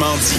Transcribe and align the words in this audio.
Mardi. 0.00 0.34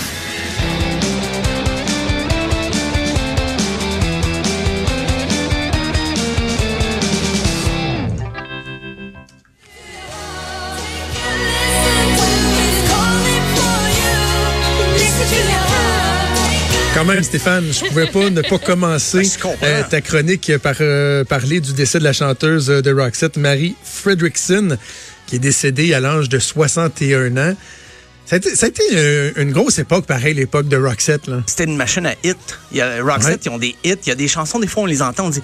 Quand 16.96 17.06
même, 17.06 17.22
Stéphane, 17.22 17.66
je 17.72 17.86
pouvais 17.86 18.08
pas 18.08 18.32
ne 18.32 18.42
pas 18.42 18.58
commencer 18.58 19.22
euh, 19.64 19.84
ta 19.88 20.02
chronique 20.02 20.58
par 20.58 20.74
euh, 20.82 21.24
parler 21.24 21.62
du 21.62 21.74
décès 21.74 22.00
de 22.00 22.04
la 22.04 22.14
chanteuse 22.14 22.72
euh, 22.72 22.82
de 22.82 22.92
Roxette, 22.92 23.38
Marie 23.38 23.76
Fredrickson, 23.84 24.76
qui 25.28 25.36
est 25.36 25.40
décédée 25.40 25.94
à 25.94 26.00
l'âge 26.00 26.30
de 26.30 26.40
61 26.40 27.38
ans. 27.38 27.56
Ça 28.26 28.36
a 28.36 28.38
été, 28.38 28.56
ça 28.56 28.66
a 28.68 28.70
été, 28.70 28.84
euh, 28.94 29.32
une 29.38 29.52
grosse 29.52 29.78
époque, 29.80 30.06
pareil, 30.06 30.34
l'époque 30.34 30.68
de 30.68 30.78
Roxette. 30.78 31.28
Là. 31.28 31.42
C'était 31.48 31.66
une 31.66 31.76
machine 31.76 32.06
à 32.06 32.14
hits. 32.24 32.34
Il 32.72 32.78
y 32.78 32.82
a 32.82 33.04
Roxette, 33.04 33.26
Ouais. 33.34 33.40
ils 33.46 33.50
ont 33.50 33.58
des 33.58 33.76
hits. 33.84 33.98
Il 34.06 34.10
y 34.10 34.12
a 34.12 34.16
des 34.16 34.28
chansons, 34.30 34.60
des 34.60 34.68
fois, 34.68 34.84
on 34.84 34.86
les 34.86 35.02
entend, 35.02 35.26
on 35.26 35.30
dit 35.30 35.42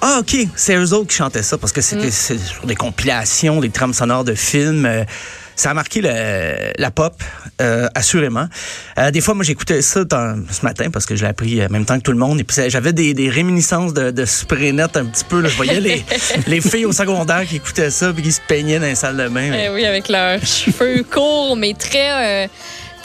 Ah, 0.00 0.18
OK, 0.20 0.36
c'est 0.56 0.74
eux 0.76 0.92
autres 0.94 1.08
qui 1.08 1.16
chantaient 1.16 1.42
ça 1.42 1.58
parce 1.58 1.72
que 1.72 1.80
c'était 1.80 2.10
c'est 2.10 2.38
sur 2.38 2.66
des 2.66 2.74
compilations, 2.74 3.60
des 3.60 3.70
trames 3.70 3.92
sonores 3.94 4.24
de 4.24 4.34
films. 4.34 4.86
Euh, 4.86 5.04
ça 5.56 5.70
a 5.70 5.74
marqué 5.74 6.00
le- 6.02 6.72
la 6.78 6.90
pop, 6.90 7.14
euh, 7.60 7.88
assurément. 7.94 8.46
Euh, 8.98 9.10
des 9.10 9.20
fois, 9.20 9.34
moi, 9.34 9.44
j'écoutais 9.44 9.82
ça 9.82 10.04
dans- 10.04 10.42
ce 10.50 10.62
matin 10.64 10.90
parce 10.90 11.06
que 11.06 11.16
je 11.16 11.22
l'ai 11.22 11.28
appris 11.28 11.64
en 11.64 11.68
même 11.70 11.84
temps 11.84 11.98
que 11.98 12.02
tout 12.04 12.12
le 12.12 12.18
monde. 12.18 12.40
Et 12.40 12.44
puis, 12.44 12.56
j'avais 12.68 12.92
des, 12.92 13.14
des 13.14 13.28
réminiscences 13.28 13.94
de, 13.94 14.10
de 14.10 14.24
un 14.96 15.04
petit 15.06 15.24
peu. 15.28 15.40
là. 15.40 15.48
Je 15.48 15.56
voyais 15.56 15.80
les, 15.80 16.04
les 16.46 16.60
filles 16.60 16.86
au 16.86 16.92
secondaire 16.92 17.44
qui 17.46 17.56
écoutaient 17.56 17.90
ça 17.90 18.12
puis 18.12 18.22
qui 18.22 18.32
se 18.32 18.40
peignaient 18.46 18.78
dans 18.78 18.86
les 18.86 18.94
salles 18.94 19.16
de 19.16 19.28
bain. 19.28 19.50
Eh 19.52 19.68
oui, 19.70 19.84
avec 19.84 20.08
leurs 20.08 20.44
cheveux 20.44 21.02
courts, 21.04 21.56
mais 21.56 21.74
très, 21.74 22.44
euh, 22.44 22.48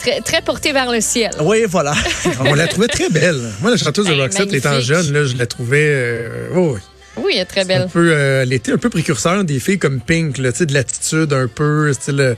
très, 0.00 0.20
très 0.20 0.42
portés 0.42 0.72
vers 0.72 0.90
le 0.90 1.00
ciel. 1.00 1.30
Oui, 1.40 1.64
voilà. 1.68 1.94
On 2.40 2.54
la 2.54 2.66
trouvait 2.66 2.88
très 2.88 3.08
belle. 3.10 3.40
Moi, 3.60 3.70
la 3.70 3.76
chanteuse 3.76 4.06
de 4.06 4.12
Hey, 4.12 4.20
Roxette, 4.20 4.52
étant 4.52 4.80
jeune, 4.80 5.12
là, 5.12 5.24
je 5.24 5.36
la 5.36 5.46
trouvais... 5.46 5.86
euh, 5.88 6.48
oh, 6.54 6.72
oui. 6.74 6.80
Oui, 7.22 7.32
elle 7.34 7.40
est 7.42 7.44
très 7.44 7.62
Un 7.62 7.66
belle. 7.66 7.88
peu, 7.92 8.10
euh, 8.12 8.42
elle 8.42 8.52
était 8.52 8.72
un 8.72 8.76
peu 8.78 8.90
précurseur 8.90 9.44
des 9.44 9.58
filles 9.60 9.78
comme 9.78 10.00
Pink, 10.00 10.38
là, 10.38 10.52
tu 10.52 10.58
sais, 10.58 10.66
de 10.66 10.74
l'attitude 10.74 11.32
un 11.32 11.48
peu, 11.48 11.92
style 11.92 12.20
euh, 12.20 12.34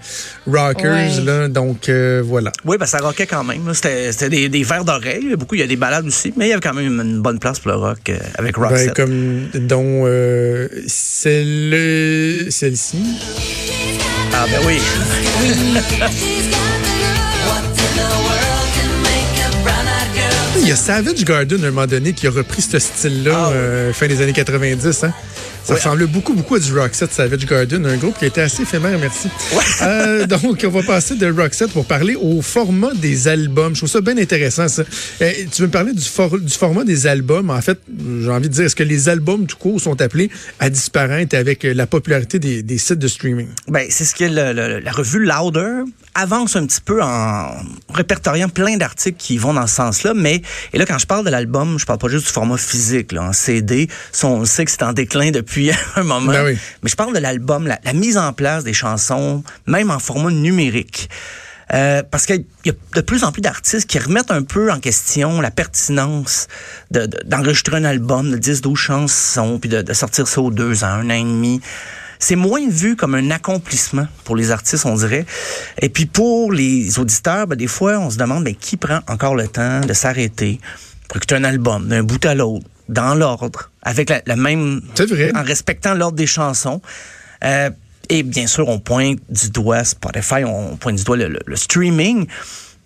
rockers, 0.46 0.92
Ouais. 1.18 1.20
là. 1.24 1.48
Donc, 1.48 1.88
euh, 1.88 2.22
voilà. 2.24 2.50
Oui, 2.64 2.76
ben 2.78 2.86
ça 2.86 2.98
rockait 2.98 3.26
quand 3.26 3.44
même. 3.44 3.72
C'était 3.74 4.12
c'était 4.12 4.28
des, 4.30 4.48
des 4.48 4.62
verres 4.62 4.84
d'oreille. 4.84 5.34
Beaucoup, 5.36 5.54
il 5.54 5.60
y 5.60 5.64
a 5.64 5.66
des 5.66 5.76
balades 5.76 6.06
aussi. 6.06 6.32
Mais 6.36 6.46
il 6.46 6.48
y 6.50 6.52
avait 6.52 6.60
quand 6.60 6.74
même 6.74 6.86
une 7.00 7.20
bonne 7.20 7.38
place 7.38 7.58
pour 7.60 7.70
le 7.72 7.76
rock 7.78 7.98
euh, 8.08 8.18
avec 8.36 8.58
Ben, 8.58 8.68
Roxette. 8.68 8.94
comme, 8.94 9.48
dont 9.54 10.04
euh, 10.06 10.68
celle, 10.86 12.46
celle-ci. 12.50 12.98
Ah 14.32 14.46
ben 14.50 14.60
oui. 14.66 14.78
Il 20.62 20.68
y 20.68 20.72
a 20.72 20.76
Savage 20.76 21.24
Garden, 21.24 21.64
à 21.64 21.68
un 21.68 21.70
moment 21.70 21.86
donné, 21.86 22.12
qui 22.12 22.26
a 22.26 22.30
repris 22.30 22.62
ce 22.62 22.78
style-là, 22.78 23.32
Ah 23.34 23.52
euh, 23.52 23.92
fin 23.92 24.06
des 24.06 24.20
années 24.22 24.32
90. 24.32 25.04
Hein? 25.04 25.12
Ça 25.64 25.72
Oui. 25.74 25.78
ressemblait 25.78 26.06
beaucoup, 26.06 26.32
beaucoup 26.34 26.54
à 26.54 26.58
du 26.58 26.72
Roxette 26.78 27.12
Savage 27.12 27.44
Garden, 27.46 27.84
un 27.86 27.96
groupe 27.96 28.18
qui 28.18 28.24
était 28.26 28.40
assez 28.42 28.62
éphémère, 28.62 28.98
merci. 28.98 29.28
Euh, 29.82 30.26
donc, 30.28 30.64
on 30.64 30.68
va 30.70 30.82
passer 30.82 31.16
de 31.16 31.30
Roxette 31.30 31.70
pour 31.72 31.84
parler 31.86 32.14
au 32.14 32.40
format 32.42 32.92
des 32.94 33.26
albums. 33.28 33.74
Je 33.74 33.80
trouve 33.80 33.90
ça 33.90 34.00
bien 34.00 34.16
intéressant, 34.18 34.68
ça. 34.68 34.82
Euh, 35.22 35.32
tu 35.50 35.62
veux 35.62 35.68
me 35.68 35.72
parler 35.72 35.92
du, 35.92 36.04
for- 36.04 36.38
du 36.38 36.52
format 36.52 36.84
des 36.84 37.06
albums? 37.06 37.50
En 37.50 37.60
fait, 37.62 37.78
j'ai 38.22 38.30
envie 38.30 38.48
de 38.48 38.54
dire, 38.54 38.64
est-ce 38.64 38.76
que 38.76 38.82
les 38.82 39.08
albums 39.08 39.46
tout 39.46 39.56
court 39.56 39.80
sont 39.80 40.00
appelés 40.00 40.30
à 40.60 40.70
disparaître 40.70 41.36
avec 41.36 41.64
la 41.64 41.86
popularité 41.86 42.38
des, 42.38 42.62
des 42.62 42.78
sites 42.78 42.98
de 42.98 43.08
streaming? 43.08 43.48
Ben, 43.68 43.86
c'est 43.90 44.04
ce 44.04 44.14
que 44.14 44.24
le- 44.24 44.52
le- 44.52 44.78
la 44.80 44.92
revue 44.92 45.24
Louder 45.24 45.82
avance 46.14 46.56
un 46.56 46.66
petit 46.66 46.80
peu 46.80 47.02
en 47.02 47.54
répertoriant 47.92 48.48
plein 48.48 48.76
d'articles 48.76 49.16
qui 49.18 49.38
vont 49.38 49.54
dans 49.54 49.66
ce 49.66 49.74
sens-là. 49.76 50.12
Mais, 50.14 50.42
et 50.72 50.78
là, 50.78 50.86
quand 50.86 50.98
je 50.98 51.06
parle 51.06 51.24
de 51.24 51.30
l'album, 51.30 51.78
je 51.78 51.86
parle 51.86 51.98
pas 51.98 52.08
juste 52.08 52.26
du 52.26 52.32
format 52.32 52.56
physique, 52.56 53.12
là, 53.12 53.22
en 53.22 53.32
CD. 53.32 53.88
On 54.22 54.44
sait 54.44 54.64
que 54.64 54.70
c'est 54.70 54.82
en 54.82 54.92
déclin 54.92 55.30
depuis 55.30 55.70
un 55.96 56.02
moment. 56.02 56.32
Ben 56.32 56.44
oui. 56.44 56.58
Mais 56.82 56.90
je 56.90 56.96
parle 56.96 57.14
de 57.14 57.20
l'album, 57.20 57.66
la, 57.66 57.78
la 57.84 57.92
mise 57.92 58.18
en 58.18 58.32
place 58.32 58.64
des 58.64 58.72
chansons, 58.74 59.42
même 59.66 59.90
en 59.90 59.98
format 59.98 60.30
numérique. 60.30 61.08
Euh, 61.72 62.02
parce 62.02 62.26
qu'il 62.26 62.44
y 62.64 62.70
a 62.70 62.72
de 62.96 63.00
plus 63.00 63.22
en 63.22 63.30
plus 63.30 63.42
d'artistes 63.42 63.86
qui 63.88 64.00
remettent 64.00 64.32
un 64.32 64.42
peu 64.42 64.72
en 64.72 64.80
question 64.80 65.40
la 65.40 65.52
pertinence 65.52 66.48
de- 66.90 67.06
de- 67.06 67.20
d'enregistrer 67.24 67.76
un 67.76 67.84
album 67.84 68.28
de 68.32 68.36
10-12 68.38 68.74
chansons, 68.74 69.60
puis 69.60 69.70
de, 69.70 69.80
de 69.80 69.92
sortir 69.92 70.26
ça 70.26 70.40
aux 70.40 70.50
deux 70.50 70.82
ans, 70.82 70.88
un 70.88 71.06
an 71.10 71.14
et 71.14 71.22
demi. 71.22 71.60
C'est 72.22 72.36
moins 72.36 72.68
vu 72.68 72.94
comme 72.96 73.14
un 73.14 73.30
accomplissement 73.30 74.06
pour 74.24 74.36
les 74.36 74.50
artistes, 74.50 74.84
on 74.86 74.94
dirait. 74.94 75.24
Et 75.80 75.88
puis 75.88 76.04
pour 76.06 76.52
les 76.52 76.98
auditeurs, 76.98 77.46
ben, 77.46 77.56
des 77.56 77.66
fois, 77.66 77.98
on 77.98 78.10
se 78.10 78.18
demande 78.18 78.44
ben, 78.44 78.54
qui 78.54 78.76
prend 78.76 79.00
encore 79.08 79.34
le 79.34 79.48
temps 79.48 79.80
de 79.80 79.92
s'arrêter 79.94 80.60
pour 81.08 81.16
écouter 81.16 81.34
un 81.36 81.44
album 81.44 81.88
d'un 81.88 82.02
bout 82.04 82.24
à 82.26 82.34
l'autre, 82.34 82.66
dans 82.88 83.14
l'ordre, 83.14 83.70
avec 83.82 84.10
la, 84.10 84.20
la 84.26 84.36
même... 84.36 84.82
C'est 84.94 85.06
vrai. 85.08 85.32
En 85.34 85.42
respectant 85.42 85.94
l'ordre 85.94 86.16
des 86.16 86.26
chansons. 86.26 86.80
Euh, 87.42 87.70
et 88.10 88.22
bien 88.22 88.46
sûr, 88.46 88.68
on 88.68 88.78
pointe 88.80 89.18
du 89.30 89.48
doigt 89.50 89.82
Spotify, 89.84 90.44
on 90.44 90.76
pointe 90.76 90.96
du 90.96 91.04
doigt 91.04 91.16
le, 91.16 91.28
le- 91.28 91.40
le 91.46 91.56
streaming. 91.56 92.26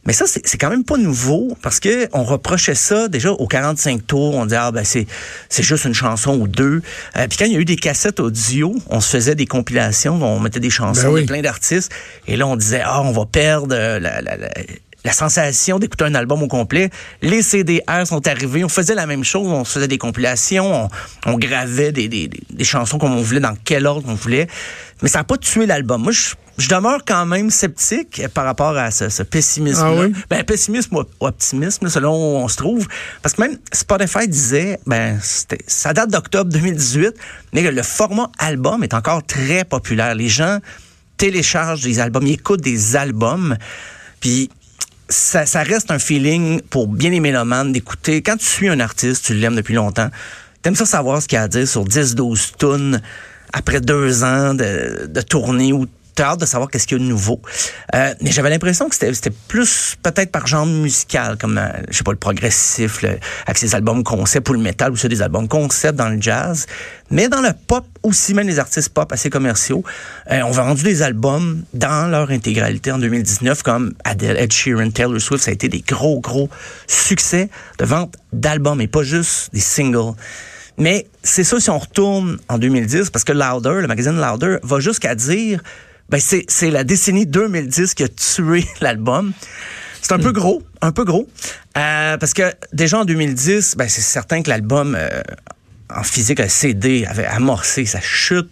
Mais 0.07 0.13
ça, 0.13 0.27
c'est 0.27 0.59
quand 0.59 0.71
même 0.71 0.85
pas 0.85 0.97
nouveau 0.97 1.57
parce 1.63 1.81
que 1.81 2.09
on 2.13 2.25
reprochait 2.25 2.75
ça 2.75 3.09
déjà 3.09 3.31
aux 3.33 3.47
45 3.47 4.07
tours. 4.07 4.35
On 4.35 4.45
disait, 4.45 4.57
ah, 4.61 4.71
ben, 4.71 4.85
c'est, 4.85 5.07
c'est 5.49 5.63
juste 5.63 5.85
une 5.85 5.95
chanson 5.95 6.39
ou 6.39 6.47
deux. 6.49 6.83
Euh, 7.17 7.27
puis 7.29 7.39
quand 7.39 7.47
il 7.47 7.53
y 7.53 7.57
a 7.57 7.59
eu 7.59 7.65
des 7.65 7.77
cassettes 7.77 8.21
audio, 8.21 8.75
on 8.91 9.01
se 9.01 9.11
faisait 9.11 9.35
des 9.35 9.47
compilations, 9.47 10.23
on 10.23 10.41
mettait 10.41 10.61
des 10.61 10.71
chansons 10.71 11.03
Ben 11.05 11.09
oui. 11.11 11.23
de 11.23 11.27
plein 11.27 11.43
d'artistes. 11.43 11.93
Et 12.27 12.37
là, 12.37 12.47
on 12.47 12.57
disait, 12.57 12.83
ah, 12.85 13.03
on 13.03 13.13
va 13.13 13.27
perdre 13.27 13.75
euh, 13.75 13.99
la, 13.99 14.21
la, 14.21 14.37
la, 14.37 14.49
la 15.05 15.13
sensation 15.13 15.79
d'écouter 15.79 16.05
un 16.05 16.15
album 16.15 16.43
au 16.43 16.49
complet. 16.49 16.91
Les 17.21 17.43
CDR 17.43 18.07
sont 18.07 18.27
arrivés. 18.27 18.65
On 18.65 18.69
faisait 18.71 18.95
la 18.95 19.07
même 19.07 19.23
chose. 19.25 19.47
On 19.49 19.65
se 19.65 19.73
faisait 19.75 19.89
des 19.89 19.99
compilations. 19.99 20.85
On, 21.27 21.33
on 21.33 21.39
gravait 21.39 21.93
des, 21.93 22.09
des, 22.09 22.29
des- 22.29 22.41
des 22.51 22.65
chansons 22.65 22.97
comme 22.99 23.13
on 23.15 23.23
voulait, 23.23 23.41
dans 23.41 23.55
quel 23.65 23.87
ordre 23.87 24.09
on 24.09 24.15
voulait. 24.15 24.47
Mais 25.03 25.09
ça 25.09 25.19
n'a 25.19 25.25
pas 25.25 25.37
tué 25.37 25.67
l'album. 25.67 26.03
Moi, 26.03 26.13
je, 26.13 26.35
je 26.57 26.69
demeure 26.69 27.01
quand 27.07 27.27
même 27.27 27.51
sceptique 27.51 28.23
par 28.33 28.45
rapport 28.47 28.77
à 28.79 28.91
ce, 28.91 29.11
ce 29.11 29.23
pessimisme-là. 29.23 29.93
Ah 29.95 30.01
oui? 30.07 30.13
Ben, 30.31 30.43
pessimisme 30.45 30.97
ou 30.97 31.03
optimisme, 31.21 31.89
selon 31.91 32.15
où 32.15 32.37
on 32.39 32.49
se 32.49 32.57
trouve. 32.57 32.87
Parce 33.21 33.35
que 33.35 33.43
même 33.43 33.59
Spotify 33.73 34.27
disait, 34.27 34.79
ben, 34.87 35.19
ça 35.67 35.93
date 35.93 36.11
d'octobre 36.11 36.51
2018, 36.51 37.13
mais 37.53 37.61
le 37.71 37.83
format 37.83 38.31
album 38.39 38.83
est 38.83 38.95
encore 38.95 39.23
très 39.27 39.65
populaire. 39.65 40.15
Les 40.15 40.29
gens 40.31 40.61
téléchargent 41.19 41.83
des 41.83 42.01
albums, 42.01 42.27
ils 42.27 42.35
écoutent 42.35 42.61
des 42.63 42.97
albums, 42.97 43.57
puis 44.21 44.49
ça, 45.09 45.47
ça 45.47 45.63
reste 45.63 45.91
un 45.91 45.99
feeling 45.99 46.61
pour 46.63 46.89
bien 46.89 47.11
les 47.11 47.21
mélomanes 47.21 47.73
d'écouter. 47.73 48.23
Quand 48.23 48.37
tu 48.37 48.47
suis 48.47 48.69
un 48.69 48.81
artiste, 48.81 49.27
tu 49.27 49.35
l'aimes 49.35 49.57
depuis 49.57 49.75
longtemps, 49.75 50.11
t'aimes 50.63 50.77
ça 50.77 50.87
savoir 50.87 51.23
ce 51.23 51.29
qu'il 51.29 51.39
a 51.39 51.43
à 51.43 51.49
dire 51.49 51.69
sur 51.69 51.85
10-12 51.85 52.53
tunes 52.59 53.01
après 53.53 53.81
deux 53.81 54.25
ans 54.25 54.55
de, 54.55 55.07
de 55.07 55.21
tournée 55.21 55.73
ou 55.73 55.87
t'as 56.15 56.31
hâte 56.33 56.41
de 56.41 56.47
savoir 56.47 56.71
qu'est-ce 56.71 56.87
qu'il 56.87 56.99
y 56.99 57.01
a 57.01 57.05
de 57.05 57.09
nouveau. 57.09 57.41
Euh, 57.95 58.15
mais 58.21 58.31
j'avais 58.31 58.51
l'impression 58.51 58.89
que 58.89 58.95
c'était 58.95 59.31
plus 59.49 59.97
peut-être 60.03 60.31
par 60.31 60.47
genre 60.47 60.67
musical, 60.67 61.37
comme, 61.39 61.59
euh, 61.59 61.69
je 61.91 61.97
sais 61.99 62.05
pas, 62.05 62.13
le 62.13 62.19
progressif, 62.19 63.03
le- 63.03 63.19
avec 63.47 63.59
ses 63.59 63.75
albums 63.75 64.05
concept 64.05 64.49
ou 64.49 64.53
le 64.53 64.61
métal, 64.61 64.93
ou 64.93 64.97
c'est 64.97 65.09
des 65.09 65.23
albums 65.23 65.49
concept 65.49 65.97
dans 65.99 66.09
le 66.09 66.21
jazz. 66.21 66.67
Mais 67.11 67.29
dans 67.29 67.41
le 67.41 67.51
pop 67.67 67.85
aussi, 68.03 68.35
même 68.35 68.47
les 68.47 68.59
artistes 68.59 68.89
pop 68.91 69.13
assez 69.13 69.29
commerciaux, 69.31 69.83
euh, 70.31 70.41
on 70.45 70.51
vendu 70.51 70.83
des 70.83 71.03
albums 71.03 71.63
dans 71.75 72.09
leur 72.11 72.31
intégralité 72.31 72.91
en 72.93 72.99
2019, 72.99 73.63
comme 73.63 73.93
Adele, 74.05 74.37
Ed 74.39 74.53
Sheeran, 74.53 74.91
Taylor 74.91 75.21
Swift. 75.21 75.45
Ça 75.45 75.51
a 75.51 75.55
été 75.55 75.69
des 75.69 75.81
gros, 75.87 76.21
gros 76.21 76.49
succès 76.87 77.49
de 77.79 77.85
vente 77.85 78.15
d'albums 78.33 78.81
et 78.81 78.87
pas 78.89 79.03
juste 79.03 79.51
des 79.53 79.61
singles. 79.61 80.15
Mais 80.77 81.07
c'est 81.23 81.45
ça 81.45 81.61
si 81.61 81.71
on 81.71 81.79
retourne 81.79 82.39
en 82.49 82.59
2010, 82.59 83.11
parce 83.11 83.25
que 83.25 83.33
Louder, 83.33 83.81
le 83.81 83.87
magazine 83.87 84.21
Louder, 84.21 84.57
va 84.63 84.81
jusqu'à 84.81 85.15
dire, 85.15 85.63
ben 86.09 86.21
c'est 86.21 86.45
c'est 86.49 86.71
la 86.71 86.85
décennie 86.85 87.27
2010 87.27 87.95
qui 87.95 88.03
a 88.03 88.09
tué 88.09 88.65
l'album. 88.81 89.33
C'est 90.03 90.13
un 90.13 90.19
peu 90.19 90.33
gros, 90.33 90.63
un 90.83 90.93
peu 90.93 91.05
gros, 91.05 91.29
Euh, 91.79 92.19
parce 92.19 92.35
que 92.35 92.53
déjà 92.75 92.99
en 92.99 93.05
2010, 93.07 93.77
ben 93.77 93.89
c'est 93.89 94.03
certain 94.03 94.43
que 94.43 94.51
l'album 94.51 94.95
euh, 94.95 95.23
en 95.95 96.03
physique, 96.03 96.39
le 96.39 96.49
CD 96.49 97.05
avait 97.07 97.27
amorcé 97.27 97.85
sa 97.87 98.01
chute. 98.01 98.51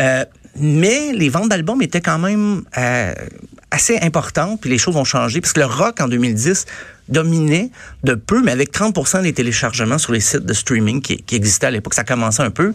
Euh, 0.00 0.24
mais 0.56 1.12
les 1.12 1.28
ventes 1.28 1.48
d'albums 1.48 1.80
étaient 1.82 2.00
quand 2.00 2.18
même 2.18 2.62
euh, 2.76 3.14
assez 3.70 3.98
importantes, 4.00 4.60
puis 4.60 4.70
les 4.70 4.78
choses 4.78 4.96
ont 4.96 5.04
changé, 5.04 5.40
parce 5.40 5.52
que 5.52 5.60
le 5.60 5.66
rock 5.66 6.00
en 6.00 6.08
2010 6.08 6.66
dominait 7.08 7.70
de 8.02 8.14
peu, 8.14 8.42
mais 8.42 8.52
avec 8.52 8.72
30% 8.72 9.22
des 9.22 9.32
téléchargements 9.32 9.98
sur 9.98 10.12
les 10.12 10.20
sites 10.20 10.44
de 10.44 10.52
streaming 10.52 11.00
qui, 11.00 11.18
qui 11.18 11.36
existaient 11.36 11.66
à 11.66 11.70
l'époque, 11.70 11.94
ça 11.94 12.04
commençait 12.04 12.42
un 12.42 12.50
peu. 12.50 12.74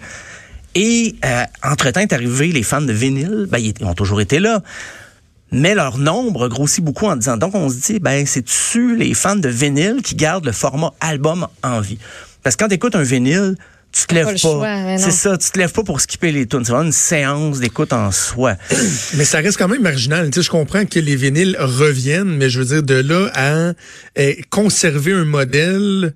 Et 0.76 1.16
euh, 1.24 1.44
entre-temps 1.64 2.02
est 2.02 2.14
arrivé 2.14 2.52
les 2.52 2.64
fans 2.64 2.82
de 2.82 2.94
vinyle, 2.94 3.48
ben, 3.50 3.60
ils 3.60 3.74
ont 3.86 3.94
toujours 3.94 4.22
été 4.22 4.40
là. 4.40 4.62
Mais 5.52 5.76
leur 5.76 6.00
nombre 6.00 6.48
grossit 6.48 6.84
beaucoup 6.84 7.06
en 7.06 7.16
disant, 7.16 7.38
donc 7.38 7.54
on 7.54 7.70
se 7.70 7.76
dit, 7.76 8.00
ben 8.00 8.26
c'est-tu 8.26 8.96
les 8.96 9.14
fans 9.14 9.36
de 9.36 9.50
vinyle 9.50 10.02
qui 10.04 10.16
gardent 10.16 10.46
le 10.46 10.52
format 10.52 10.94
album 11.00 11.48
en 11.62 11.80
vie? 11.80 12.00
Parce 12.42 12.56
que 12.56 12.64
quand 12.64 12.70
tu 12.70 12.76
écoutes 12.76 12.96
un 12.96 13.04
vinyle, 13.04 13.56
tu 13.92 14.08
te 14.08 14.16
lèves 14.16 14.42
pas 14.42 14.98
c'est 14.98 15.12
ça, 15.12 15.38
tu 15.38 15.52
te 15.52 15.60
lèves 15.60 15.72
pas 15.72 15.84
pour 15.84 16.02
skipper 16.02 16.32
les 16.32 16.48
tunes. 16.48 16.66
C'est 16.66 16.72
vraiment 16.72 16.88
une 16.88 16.92
séance 16.92 17.60
d'écoute 17.60 17.94
en 17.94 18.12
soi. 18.12 18.56
Mais 19.14 19.26
ça 19.26 19.38
reste 19.38 19.58
quand 19.58 19.68
même 19.68 19.84
marginal. 19.84 20.32
Tu 20.32 20.40
sais, 20.40 20.46
je 20.46 20.50
comprends 20.50 20.86
que 20.86 21.00
les 21.00 21.16
vinyles 21.16 21.56
reviennent, 21.60 22.36
mais 22.36 22.50
je 22.50 22.60
veux 22.60 22.66
dire, 22.66 22.84
de 22.84 22.96
là 22.96 23.30
à 23.36 23.74
euh, 24.20 24.34
conserver 24.50 25.14
un 25.14 25.26
modèle 25.26 26.16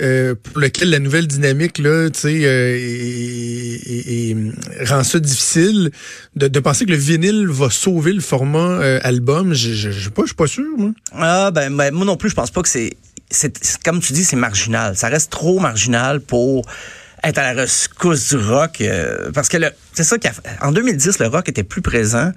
euh, 0.00 0.34
pour 0.34 0.58
lequel 0.60 0.88
la 0.90 0.98
nouvelle 0.98 1.26
dynamique 1.26 1.78
là, 1.78 2.08
tu 2.10 2.20
sais, 2.20 2.40
euh, 2.46 2.76
et- 2.78 3.74
et- 3.84 4.30
et 4.30 4.36
rend 4.86 5.04
ça 5.04 5.18
difficile 5.18 5.90
de, 6.36 6.48
de 6.48 6.60
penser 6.60 6.86
que 6.86 6.90
le 6.90 6.96
vinyle 6.96 7.46
va 7.48 7.68
sauver 7.70 8.12
le 8.12 8.20
format 8.20 8.58
euh, 8.80 9.00
album. 9.02 9.52
Je 9.54 9.72
je- 9.74 9.90
je 9.90 10.08
pas, 10.08 10.22
je 10.22 10.28
suis 10.28 10.34
pas 10.36 10.46
sûr. 10.46 10.64
Moi. 10.78 10.92
Ah 11.14 11.50
ben, 11.50 11.74
ben, 11.76 11.92
moi 11.92 12.06
non 12.06 12.16
plus, 12.16 12.30
je 12.30 12.34
pense 12.34 12.50
pas 12.50 12.62
que 12.62 12.68
c'est, 12.68 12.94
c'est 13.30 13.52
comme 13.84 14.00
tu 14.00 14.12
dis, 14.14 14.24
c'est 14.24 14.36
marginal. 14.36 14.96
Ça 14.96 15.08
reste 15.08 15.30
trop 15.30 15.60
marginal 15.60 16.20
pour 16.20 16.66
être 17.24 17.38
à 17.38 17.52
la 17.54 17.62
rescousse 17.62 18.30
du 18.30 18.36
rock, 18.36 18.80
euh, 18.80 19.30
parce 19.32 19.48
que 19.48 19.58
c'est 19.92 20.04
ça 20.04 20.16
qu'en 20.18 20.72
2010 20.72 21.18
le 21.18 21.26
rock 21.28 21.48
était 21.48 21.62
plus 21.64 21.82
présent. 21.82 22.32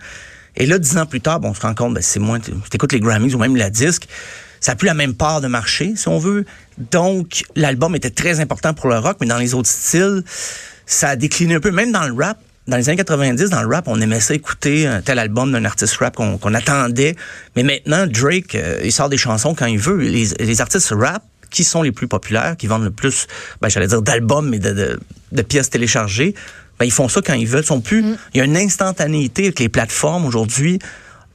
Et 0.57 0.65
là, 0.65 0.77
dix 0.77 0.97
ans 0.97 1.05
plus 1.05 1.21
tard, 1.21 1.39
bon, 1.39 1.49
on 1.49 1.53
se 1.53 1.61
rend 1.61 1.73
compte, 1.73 1.93
ben, 1.93 2.01
c'est 2.01 2.19
moins, 2.19 2.39
tu 2.39 2.51
écoutes 2.73 2.93
les 2.93 2.99
Grammys 2.99 3.33
ou 3.33 3.37
même 3.39 3.55
la 3.55 3.69
disque, 3.69 4.07
ça 4.61 4.71
n'a 4.71 4.75
plus 4.77 4.85
la 4.85 4.93
même 4.93 5.13
part 5.13 5.41
de 5.41 5.47
marché, 5.47 5.93
si 5.95 6.07
on 6.07 6.17
veut. 6.17 6.45
Donc, 6.77 7.43
l'album 7.55 7.95
était 7.95 8.09
très 8.09 8.39
important 8.39 8.73
pour 8.73 8.89
le 8.89 8.99
rock, 8.99 9.17
mais 9.21 9.27
dans 9.27 9.37
les 9.37 9.53
autres 9.53 9.69
styles, 9.69 10.23
ça 10.85 11.09
a 11.09 11.15
décliné 11.15 11.55
un 11.55 11.59
peu, 11.59 11.71
même 11.71 11.91
dans 11.91 12.05
le 12.07 12.13
rap. 12.13 12.37
Dans 12.67 12.77
les 12.77 12.89
années 12.89 12.97
90, 12.97 13.51
dans 13.51 13.61
le 13.61 13.67
rap, 13.67 13.87
on 13.87 14.01
aimait 14.01 14.19
ça 14.19 14.33
écouter 14.33 14.87
un 14.87 15.01
tel 15.01 15.19
album 15.19 15.51
d'un 15.51 15.65
artiste 15.65 15.97
rap 15.97 16.15
qu'on 16.15 16.53
attendait. 16.53 17.15
Mais 17.55 17.61
maintenant, 17.61 18.07
Drake, 18.07 18.55
euh, 18.55 18.81
il 18.83 18.91
sort 18.91 19.07
des 19.07 19.17
chansons 19.17 19.53
quand 19.53 19.67
il 19.67 19.77
veut. 19.77 19.97
Les, 19.97 20.25
les 20.39 20.61
artistes 20.61 20.91
rap, 20.91 21.23
qui 21.51 21.63
sont 21.63 21.83
les 21.83 21.91
plus 21.91 22.07
populaires, 22.07 22.57
qui 22.57 22.67
vendent 22.67 22.83
le 22.83 22.91
plus, 22.91 23.27
ben, 23.61 23.69
j'allais 23.69 23.87
dire 23.87 24.01
d'albums, 24.01 24.49
mais 24.49 24.59
de, 24.59 24.71
de, 24.71 24.99
de 25.31 25.41
pièces 25.43 25.69
téléchargées, 25.69 26.33
ben, 26.79 26.85
ils 26.85 26.91
font 26.91 27.07
ça 27.07 27.21
quand 27.21 27.33
ils 27.33 27.47
veulent. 27.47 27.63
Ils 27.63 27.67
sont 27.67 27.81
plus, 27.81 28.03
il 28.33 28.37
y 28.37 28.41
a 28.41 28.43
une 28.43 28.57
instantanéité 28.57 29.43
avec 29.43 29.59
les 29.59 29.69
plateformes 29.69 30.25
aujourd'hui. 30.25 30.79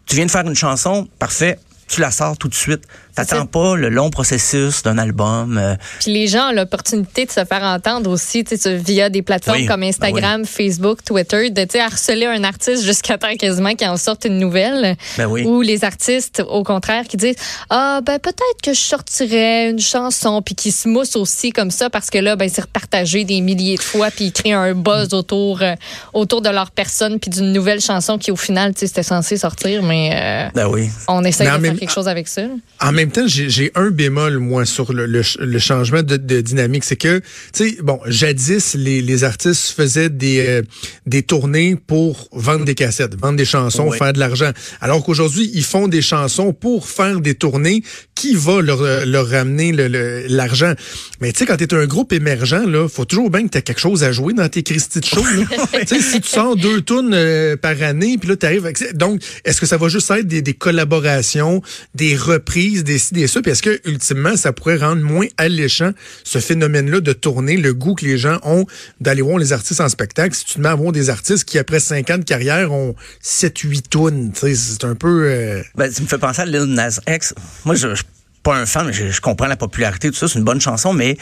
Tu 0.06 0.16
viens 0.16 0.26
de 0.26 0.30
faire 0.30 0.46
une 0.46 0.56
chanson, 0.56 1.08
parfait, 1.18 1.58
tu 1.90 2.00
la 2.00 2.10
sors 2.12 2.38
tout 2.38 2.48
de 2.48 2.54
suite. 2.54 2.82
T'attends 3.16 3.44
pas 3.46 3.74
le 3.76 3.88
long 3.88 4.08
processus 4.08 4.82
d'un 4.82 4.96
album. 4.96 5.58
euh, 5.58 5.74
Puis 5.98 6.12
les 6.12 6.28
gens 6.28 6.50
ont 6.50 6.52
l'opportunité 6.52 7.26
de 7.26 7.30
se 7.30 7.44
faire 7.44 7.62
entendre 7.64 8.08
aussi 8.08 8.44
tu 8.44 8.56
sais, 8.56 8.76
via 8.76 9.10
des 9.10 9.20
plateformes 9.22 9.58
Oui, 9.58 9.66
comme 9.66 9.82
Instagram, 9.82 10.46
Facebook, 10.46 11.04
Twitter, 11.04 11.50
de 11.50 11.64
tu 11.64 11.72
sais, 11.72 11.80
harceler 11.80 12.26
un 12.26 12.44
artiste 12.44 12.84
jusqu'à 12.84 13.18
temps 13.18 13.34
quasiment 13.36 13.74
qu'il 13.74 13.88
en 13.88 13.96
sorte 13.96 14.24
une 14.24 14.38
nouvelle. 14.38 14.96
Ben 15.18 15.26
oui. 15.26 15.42
Ou 15.44 15.60
les 15.60 15.84
artistes, 15.84 16.42
au 16.48 16.62
contraire, 16.62 17.04
qui 17.08 17.16
disent 17.16 17.34
Ah, 17.68 18.00
ben 18.06 18.18
peut-être 18.20 18.62
que 18.62 18.72
je 18.72 18.80
sortirais 18.80 19.70
une 19.70 19.80
chanson, 19.80 20.40
puis 20.40 20.54
qui 20.54 20.70
se 20.70 20.88
moussent 20.88 21.16
aussi 21.16 21.50
comme 21.50 21.72
ça, 21.72 21.90
parce 21.90 22.08
que 22.08 22.18
là, 22.18 22.36
ben 22.36 22.48
c'est 22.48 22.62
repartagé 22.62 23.24
des 23.24 23.40
milliers 23.40 23.76
de 23.76 23.82
fois, 23.82 24.10
puis 24.10 24.26
ils 24.26 24.32
créent 24.32 24.52
un 24.52 24.72
buzz 24.74 25.12
autour, 25.12 25.62
euh, 25.62 25.74
autour 26.14 26.40
de 26.40 26.48
leur 26.48 26.70
personne, 26.70 27.18
puis 27.18 27.30
d'une 27.30 27.52
nouvelle 27.52 27.80
chanson 27.80 28.16
qui, 28.18 28.30
au 28.30 28.36
final, 28.36 28.72
tu 28.72 28.80
sais, 28.80 28.86
c'était 28.86 29.02
censé 29.02 29.36
sortir, 29.36 29.82
mais 29.82 30.12
euh, 30.14 30.48
ben 30.54 30.68
oui. 30.68 30.88
on 31.08 31.24
essaie 31.24 31.44
Mais 31.58 31.70
de 31.70 31.79
quelque 31.80 31.92
chose 31.92 32.06
avec 32.08 32.28
ça. 32.28 32.42
En 32.80 32.92
même 32.92 33.10
temps, 33.10 33.26
j'ai 33.26 33.50
j'ai 33.50 33.72
un 33.74 33.90
bémol, 33.90 34.38
moi, 34.38 34.64
sur 34.64 34.92
le, 34.92 35.06
le, 35.06 35.22
le 35.40 35.58
changement 35.58 36.02
de, 36.04 36.16
de 36.16 36.40
dynamique. 36.40 36.84
C'est 36.84 36.96
que, 36.96 37.18
tu 37.18 37.24
sais, 37.52 37.76
bon, 37.82 37.98
jadis, 38.06 38.74
les, 38.74 39.02
les 39.02 39.24
artistes 39.24 39.72
faisaient 39.76 40.08
des, 40.10 40.44
euh, 40.46 40.62
des 41.06 41.22
tournées 41.24 41.74
pour 41.74 42.28
vendre 42.32 42.64
des 42.64 42.74
cassettes, 42.76 43.14
vendre 43.20 43.36
des 43.36 43.44
chansons, 43.44 43.88
Oui. 43.90 43.98
faire 43.98 44.12
de 44.12 44.20
l'argent. 44.20 44.50
Alors 44.80 45.02
qu'aujourd'hui, 45.04 45.50
ils 45.54 45.64
font 45.64 45.88
des 45.88 46.02
chansons 46.02 46.52
pour 46.52 46.86
faire 46.88 47.20
des 47.20 47.34
tournées 47.34 47.82
qui 48.14 48.34
va 48.34 48.60
leur, 48.60 48.82
euh, 48.82 49.04
leur 49.04 49.28
ramener 49.28 49.72
le- 49.72 49.88
le- 49.88 50.26
l'argent? 50.28 50.74
Mais 51.20 51.32
tu 51.32 51.38
sais, 51.40 51.46
quand 51.46 51.56
tu 51.56 51.64
es 51.64 51.74
un 51.74 51.86
groupe 51.86 52.12
émergent, 52.12 52.66
là, 52.66 52.86
faut 52.88 53.06
toujours 53.06 53.30
bien 53.30 53.42
que 53.44 53.48
tu 53.50 53.58
as 53.58 53.62
quelque 53.62 53.80
chose 53.80 54.04
à 54.04 54.12
jouer 54.12 54.34
dans 54.34 54.48
tes 54.48 54.62
Christy 54.62 55.00
de 55.00 55.04
show. 55.06 55.24
là. 55.24 55.80
tu 55.80 55.86
sais, 55.86 56.00
si 56.02 56.20
tu 56.20 56.28
sors 56.28 56.54
deux 56.56 56.82
tunes 56.82 57.12
euh, 57.14 57.56
par 57.56 57.82
année, 57.82 58.18
puis 58.18 58.28
là, 58.28 58.36
tu 58.36 58.46
arrives 58.46 58.64
avec... 58.66 58.94
Donc, 58.96 59.22
est-ce 59.44 59.60
que 59.60 59.66
ça 59.66 59.76
va 59.78 59.88
juste 59.88 60.10
être 60.10 60.26
des, 60.26 60.42
des 60.42 60.54
collaborations, 60.54 61.62
des 61.94 62.16
reprises, 62.16 62.84
des 62.84 62.98
ci, 62.98 63.14
des 63.14 63.26
ça? 63.26 63.40
Puis 63.42 63.52
est-ce 63.52 63.62
que, 63.62 63.80
ultimement, 63.84 64.36
ça 64.36 64.52
pourrait 64.52 64.76
rendre 64.76 65.02
moins 65.02 65.26
alléchant 65.36 65.90
ce 66.24 66.38
phénomène-là 66.38 67.00
de 67.00 67.12
tourner, 67.12 67.56
le 67.56 67.74
goût 67.74 67.94
que 67.94 68.04
les 68.04 68.18
gens 68.18 68.38
ont 68.42 68.64
d'aller 69.00 69.22
voir 69.22 69.38
les 69.38 69.52
artistes 69.52 69.80
en 69.80 69.88
spectacle? 69.88 70.34
Si 70.34 70.44
tu 70.44 70.54
te 70.54 70.60
mets 70.60 70.68
à 70.68 70.74
voir 70.74 70.92
des 70.92 71.10
artistes 71.10 71.44
qui, 71.44 71.58
après 71.58 71.80
cinq 71.80 72.10
ans 72.10 72.18
de 72.18 72.24
carrière, 72.24 72.72
ont 72.72 72.94
7-8 73.22 73.82
tunes, 73.90 74.32
tu 74.32 74.40
sais, 74.40 74.54
c'est 74.54 74.84
un 74.84 74.94
peu... 74.94 75.24
euh, 75.24 75.62
Ben, 75.76 75.92
tu 75.92 76.02
me 76.02 76.06
fais 76.06 76.18
penser 76.18 76.42
à 76.42 76.46
Lil 76.46 76.64
Nas 76.64 77.00
X. 77.08 77.34
Moi, 77.64 77.74
je, 77.74 77.88
je 77.90 77.94
suis 77.96 78.04
pas 78.42 78.56
un 78.56 78.66
fan, 78.66 78.86
mais 78.86 78.92
je, 78.92 79.10
je 79.10 79.20
comprends 79.20 79.46
la 79.46 79.56
popularité, 79.56 80.10
tout 80.10 80.16
ça, 80.16 80.26
c'est 80.28 80.38
une 80.38 80.44
bonne 80.44 80.60
chanson, 80.60 80.92
mais 80.94 81.16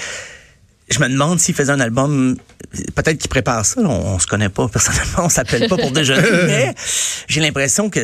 je 0.90 1.00
me 1.00 1.08
demande 1.08 1.38
s'il 1.40 1.54
faisait 1.54 1.72
un 1.72 1.80
album, 1.80 2.36
peut-être 2.94 3.18
qu'il 3.18 3.28
prépare 3.28 3.66
ça, 3.66 3.80
on, 3.80 3.86
on 4.14 4.18
se 4.18 4.26
connaît 4.26 4.48
pas 4.48 4.68
personnellement, 4.68 5.24
on 5.24 5.28
s'appelle 5.28 5.68
pas 5.68 5.76
pour 5.76 5.90
déjeuner, 5.90 6.28
mais 6.46 6.74
j'ai 7.26 7.40
l'impression 7.40 7.90
que 7.90 8.00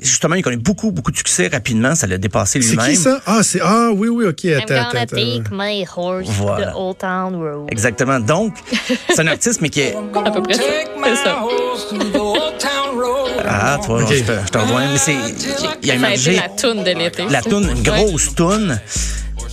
justement, 0.00 0.34
il 0.36 0.42
connaît 0.42 0.56
beaucoup, 0.56 0.90
beaucoup 0.92 1.10
de 1.10 1.16
succès 1.16 1.48
rapidement, 1.48 1.94
ça 1.94 2.06
l'a 2.06 2.18
dépassé 2.18 2.60
C'est 2.62 2.70
lui-même. 2.70 2.90
qui 2.90 2.96
ça? 2.96 3.20
Ah, 3.26 3.40
c'est. 3.42 3.60
Ah, 3.62 3.90
oui, 3.94 4.08
oui, 4.08 4.26
OK. 4.26 4.44
I'm 4.44 4.58
Attends, 4.58 4.74
attends, 4.74 4.88
gonna 4.90 5.00
attends. 5.02 5.16
take 5.16 5.42
my 5.52 5.86
horse 5.96 6.28
Voilà. 6.28 6.72
to 6.72 6.78
Old 6.78 6.98
Town 6.98 7.34
Road. 7.36 7.68
Exactement. 7.70 8.20
Donc, 8.20 8.54
c'est 9.08 9.20
un 9.20 9.26
artiste, 9.26 9.60
mais 9.60 9.68
qui 9.68 9.80
est. 9.80 9.96
À 10.24 10.30
peu 10.30 10.42
près 10.42 10.54
ça. 10.54 10.62
C'est 11.04 11.16
ça. 11.16 11.42
Ah, 13.48 13.78
toi, 13.84 14.02
Ok. 14.02 14.12
je 14.12 14.22
te, 14.22 14.32
je 14.46 14.50
te 14.50 14.58
rejoins. 14.58 14.92
Mais 14.92 14.98
c'est. 14.98 15.14
Il 15.82 15.90
a 15.90 15.94
émergé. 15.94 16.36
la 16.36 16.48
toune 16.48 16.84
de 16.84 16.90
l'été. 16.90 17.24
la 17.28 17.42
toune, 17.42 17.68
une 17.76 17.82
grosse 17.82 18.34
toune. 18.34 18.78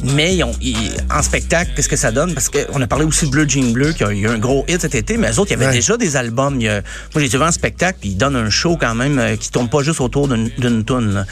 Mais 0.04 0.36
ils 0.36 0.44
ont- 0.44 0.56
ils- 0.62 0.76
en 1.12 1.22
spectacle, 1.24 1.72
qu'est-ce 1.76 1.90
que 1.90 1.96
ça 1.96 2.12
donne? 2.12 2.34
Parce 2.34 2.50
qu'on 2.50 2.80
a 2.82 2.88
parlé 2.88 3.04
aussi 3.06 3.26
de 3.26 3.32
Bleu 3.32 3.48
Jean 3.50 3.72
Bleu, 3.72 3.94
qui 3.94 4.04
a 4.04 4.12
eu 4.12 4.28
un 4.28 4.38
gros 4.38 4.64
hit 4.68 4.80
cet 4.82 4.94
été, 4.96 5.18
mais 5.18 5.32
eux 5.32 5.40
autres, 5.40 5.52
il 5.52 5.54
y 5.54 5.58
avait 5.58 5.68
Ouais. 5.68 5.72
déjà 5.74 5.98
des 5.98 6.16
albums. 6.16 6.62
Il 6.62 6.68
moi, 7.16 7.24
j'ai 7.24 7.28
vu 7.38 7.42
en 7.44 7.52
spectacle, 7.52 7.98
puis 8.00 8.10
ils 8.12 8.16
donnent 8.18 8.36
un 8.36 8.50
show 8.50 8.78
quand 8.80 8.94
même 8.94 9.18
euh, 9.18 9.36
qui 9.36 9.50
tourne 9.50 9.70
pas 9.70 9.82
juste 9.82 10.00
autour 10.02 10.28
d'une 10.28 10.84
toune. 10.86 11.26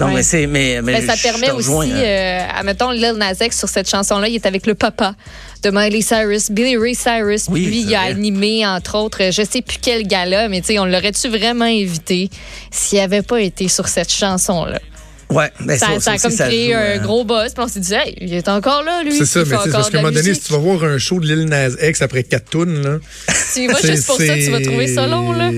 Ouais. 0.00 0.06
mais 0.14 0.22
c'est. 0.22 0.46
Mais, 0.46 0.80
mais 0.82 1.00
Ben, 1.00 1.06
ça 1.06 1.14
je 1.14 1.22
permet 1.22 1.50
rejoins, 1.50 1.84
aussi, 1.86 1.92
hein. 1.92 1.96
euh, 1.98 2.46
admettons, 2.58 2.90
Lil 2.90 3.12
Nas 3.18 3.34
X 3.40 3.58
sur 3.58 3.68
cette 3.68 3.88
chanson-là, 3.88 4.28
il 4.28 4.34
est 4.34 4.46
avec 4.46 4.66
le 4.66 4.74
papa 4.74 5.14
de 5.62 5.70
Miley 5.70 6.00
Cyrus, 6.02 6.50
Billy 6.50 6.76
Ray 6.76 6.94
Cyrus. 6.94 7.46
Oui, 7.48 7.66
puis 7.66 7.82
c'est 7.82 7.88
il 7.88 7.94
a 7.94 8.00
animé, 8.02 8.66
entre 8.66 8.96
autres, 8.96 9.30
je 9.30 9.42
sais 9.42 9.62
plus 9.62 9.78
quel 9.80 10.06
gala, 10.06 10.48
mais 10.48 10.60
tu 10.60 10.68
sais, 10.68 10.78
on 10.78 10.84
l'aurait-tu 10.84 11.28
vraiment 11.28 11.64
invité 11.64 12.30
s'il 12.70 12.98
avait 13.00 13.22
pas 13.22 13.40
été 13.40 13.68
sur 13.68 13.88
cette 13.88 14.12
chanson-là? 14.12 14.80
Ouais, 15.28 15.50
ben, 15.60 15.76
Ça, 15.76 15.86
ça, 15.86 16.00
ça 16.00 16.10
a 16.10 16.14
aussi, 16.14 16.22
comme 16.22 16.30
ça 16.30 16.46
créé 16.46 16.68
joue, 16.68 16.76
un 16.76 16.80
euh, 16.80 16.98
gros 16.98 17.24
buzz, 17.24 17.52
puis 17.52 17.64
on 17.64 17.68
s'est 17.68 17.80
dit, 17.80 17.94
hey, 17.94 18.16
il 18.20 18.32
est 18.32 18.48
encore 18.48 18.84
là, 18.84 19.02
lui. 19.02 19.12
C'est 19.16 19.26
ça, 19.26 19.40
mais 19.40 19.56
c'est 19.64 19.70
parce 19.70 19.90
qu'à 19.90 19.98
un 19.98 20.02
moment 20.02 20.12
donné, 20.14 20.34
si 20.34 20.40
tu 20.40 20.52
vas 20.52 20.58
voir 20.58 20.84
un 20.84 20.98
show 20.98 21.18
de 21.18 21.26
Lil 21.26 21.46
Nas 21.46 21.70
X 21.82 22.00
après 22.00 22.22
quatre 22.22 22.50
tunes, 22.50 22.82
là. 22.82 22.98
Tu 23.54 23.62
y 23.62 23.66
vas 23.66 23.80
juste 23.80 24.06
pour 24.06 24.16
ça, 24.18 24.34
tu 24.34 24.50
vas 24.50 24.60
trouver 24.60 24.86
ça 24.86 25.06
long, 25.06 25.32
là. 25.32 25.50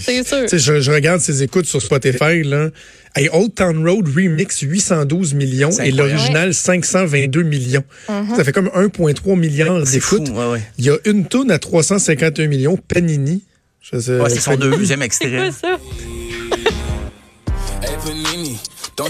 C'est 0.00 0.26
sûr. 0.26 0.42
Tu 0.42 0.48
sais, 0.48 0.58
je, 0.58 0.80
je 0.80 0.90
regarde 0.90 1.20
ses 1.20 1.42
écoutes 1.42 1.66
sur 1.66 1.80
Spotify, 1.80 2.42
là. 2.42 2.70
Hey, 3.14 3.28
Old 3.32 3.54
Town 3.54 3.86
Road 3.88 4.06
Remix, 4.14 4.60
812 4.60 5.34
millions 5.34 5.70
et 5.70 5.90
l'original, 5.90 6.52
522 6.52 7.42
millions. 7.42 7.84
Uh-huh. 8.08 8.36
Ça 8.36 8.44
fait 8.44 8.52
comme 8.52 8.68
1,3 8.68 9.36
milliard 9.36 9.82
d'écoutes. 9.82 10.28
ouais, 10.28 10.46
ouais. 10.52 10.62
Il 10.78 10.84
y 10.84 10.90
a 10.90 10.96
une 11.04 11.26
tune 11.26 11.50
à 11.50 11.58
351 11.58 12.46
millions, 12.46 12.76
Panini. 12.76 13.42
Je 13.80 13.98
sais- 13.98 14.18
Ouais, 14.20 14.28
c'est 14.28 14.40
son 14.40 14.56
deuxième 14.56 15.00
C'est 15.10 15.24
extrait. 15.24 15.50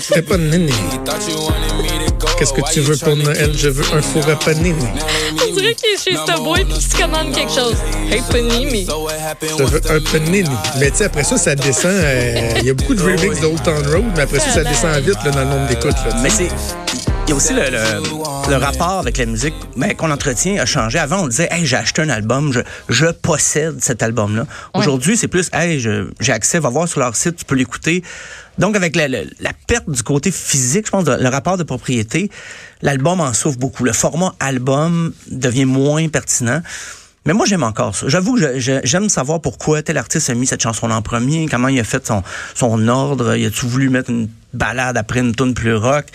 C'est 0.00 0.22
pas 0.22 0.36
Panini. 0.36 0.72
Qu'est-ce 2.38 2.52
que 2.52 2.72
tu 2.72 2.80
veux 2.80 2.96
pour 2.96 3.16
Noël? 3.16 3.52
Je 3.56 3.68
veux 3.68 3.84
un 3.96 4.02
four 4.02 4.28
à 4.28 4.36
Panini. 4.36 4.74
On 5.48 5.52
dirait 5.54 5.74
qu'il 5.74 5.90
est 5.90 6.02
chez 6.02 6.16
Subway 6.26 6.64
puis 6.64 6.74
qu'il 6.74 6.82
se 6.82 6.96
commande 6.96 7.34
quelque 7.34 7.52
chose. 7.52 7.76
Hey, 8.10 8.22
Panini. 8.30 8.86
Je 9.42 9.62
veux 9.64 9.80
un 9.90 10.00
Panini. 10.00 10.44
Mais 10.78 10.90
tu 10.90 10.98
sais, 10.98 11.04
après 11.04 11.24
ça, 11.24 11.38
ça 11.38 11.54
descend. 11.54 11.90
euh, 11.92 12.54
Il 12.60 12.66
y 12.66 12.70
a 12.70 12.74
beaucoup 12.74 12.94
de 12.94 13.02
remix 13.02 13.40
d'Old 13.40 13.62
Town 13.62 13.86
Road, 13.86 14.04
mais 14.14 14.22
après 14.22 14.40
ça, 14.40 14.50
ça 14.50 14.64
descend 14.64 14.94
vite 15.02 15.18
là, 15.24 15.30
dans 15.30 15.40
le 15.44 15.46
nombre 15.46 15.68
d'écoutes. 15.68 15.96
Mais 16.22 16.30
c'est. 16.30 16.48
Il 17.28 17.32
y 17.32 17.34
a 17.34 17.36
aussi 17.36 17.52
le, 17.52 17.60
le- 17.60 18.50
le 18.50 18.56
rapport 18.56 19.00
avec 19.00 19.18
la 19.18 19.26
musique 19.26 19.52
ben, 19.76 19.94
qu'on 19.94 20.10
entretient 20.10 20.62
a 20.62 20.64
changé. 20.64 20.98
Avant, 20.98 21.24
on 21.24 21.28
disait, 21.28 21.46
hey, 21.50 21.66
j'ai 21.66 21.76
acheté 21.76 22.00
un 22.00 22.08
album, 22.08 22.54
je, 22.54 22.60
je 22.88 23.04
possède 23.06 23.82
cet 23.82 24.02
album-là. 24.02 24.46
Aujourd'hui, 24.72 25.14
c'est 25.18 25.28
plus, 25.28 25.50
hey, 25.52 25.78
j'ai 25.78 26.32
accès, 26.32 26.58
va 26.58 26.70
voir 26.70 26.88
sur 26.88 27.00
leur 27.00 27.14
site, 27.14 27.36
tu 27.36 27.44
peux 27.44 27.54
l'écouter. 27.54 28.02
Donc, 28.56 28.76
avec 28.76 28.96
la, 28.96 29.08
la- 29.08 29.24
la 29.40 29.50
perte 29.66 29.90
du 29.90 30.02
côté 30.02 30.30
physique, 30.30 30.86
je 30.86 30.90
pense, 30.90 31.04
de- 31.04 31.18
le 31.20 31.28
rapport 31.28 31.58
de 31.58 31.64
propriété, 31.64 32.30
l'album 32.80 33.20
en 33.20 33.34
souffre 33.34 33.58
beaucoup. 33.58 33.84
Le 33.84 33.92
format 33.92 34.34
album 34.40 35.12
devient 35.30 35.66
moins 35.66 36.08
pertinent. 36.08 36.62
Mais 37.26 37.34
moi, 37.34 37.44
j'aime 37.44 37.62
encore 37.62 37.94
ça. 37.94 38.08
J'avoue 38.08 38.36
que 38.36 38.58
j'aime 38.58 39.10
savoir 39.10 39.42
pourquoi 39.42 39.82
tel 39.82 39.98
artiste 39.98 40.30
a 40.30 40.34
mis 40.34 40.46
cette 40.46 40.62
chanson 40.62 40.90
en 40.90 41.02
premier, 41.02 41.46
comment 41.46 41.68
il 41.68 41.78
a 41.78 41.84
fait 41.84 42.06
son, 42.06 42.22
son 42.54 42.88
ordre. 42.88 43.34
Il 43.36 43.44
a-tu 43.44 43.66
voulu 43.66 43.90
mettre 43.90 44.08
une 44.08 44.30
balade 44.54 44.96
après 44.96 45.20
une 45.20 45.34
tune 45.34 45.52
plus 45.52 45.74
rock? 45.76 46.06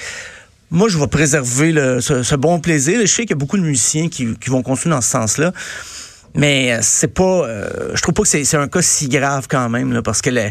Moi, 0.73 0.89
je 0.89 0.97
vais 0.97 1.07
préserver 1.07 1.71
le- 1.71 2.01
ce, 2.01 2.23
ce 2.23 2.35
bon 2.35 2.59
plaisir. 2.59 2.99
Je 3.01 3.05
sais 3.05 3.21
qu'il 3.21 3.29
y 3.29 3.33
a 3.33 3.37
beaucoup 3.37 3.57
de 3.57 3.63
musiciens 3.63 4.09
qui, 4.09 4.33
qui 4.37 4.49
vont 4.49 4.63
continuer 4.63 4.95
dans 4.95 5.01
ce 5.01 5.09
sens-là. 5.11 5.53
Mais 6.35 6.73
euh, 6.73 6.79
c'est 6.81 7.13
pas. 7.13 7.23
euh, 7.47 7.91
je 7.93 8.01
trouve 8.01 8.15
pas 8.15 8.23
que 8.23 8.27
c'est 8.27 8.43
c'est 8.43 8.57
un 8.57 8.67
cas 8.67 8.81
si 8.81 9.07
grave 9.07 9.45
quand 9.47 9.69
même, 9.69 9.93
là, 9.93 10.01
parce 10.01 10.21
que 10.21 10.31
le- 10.31 10.49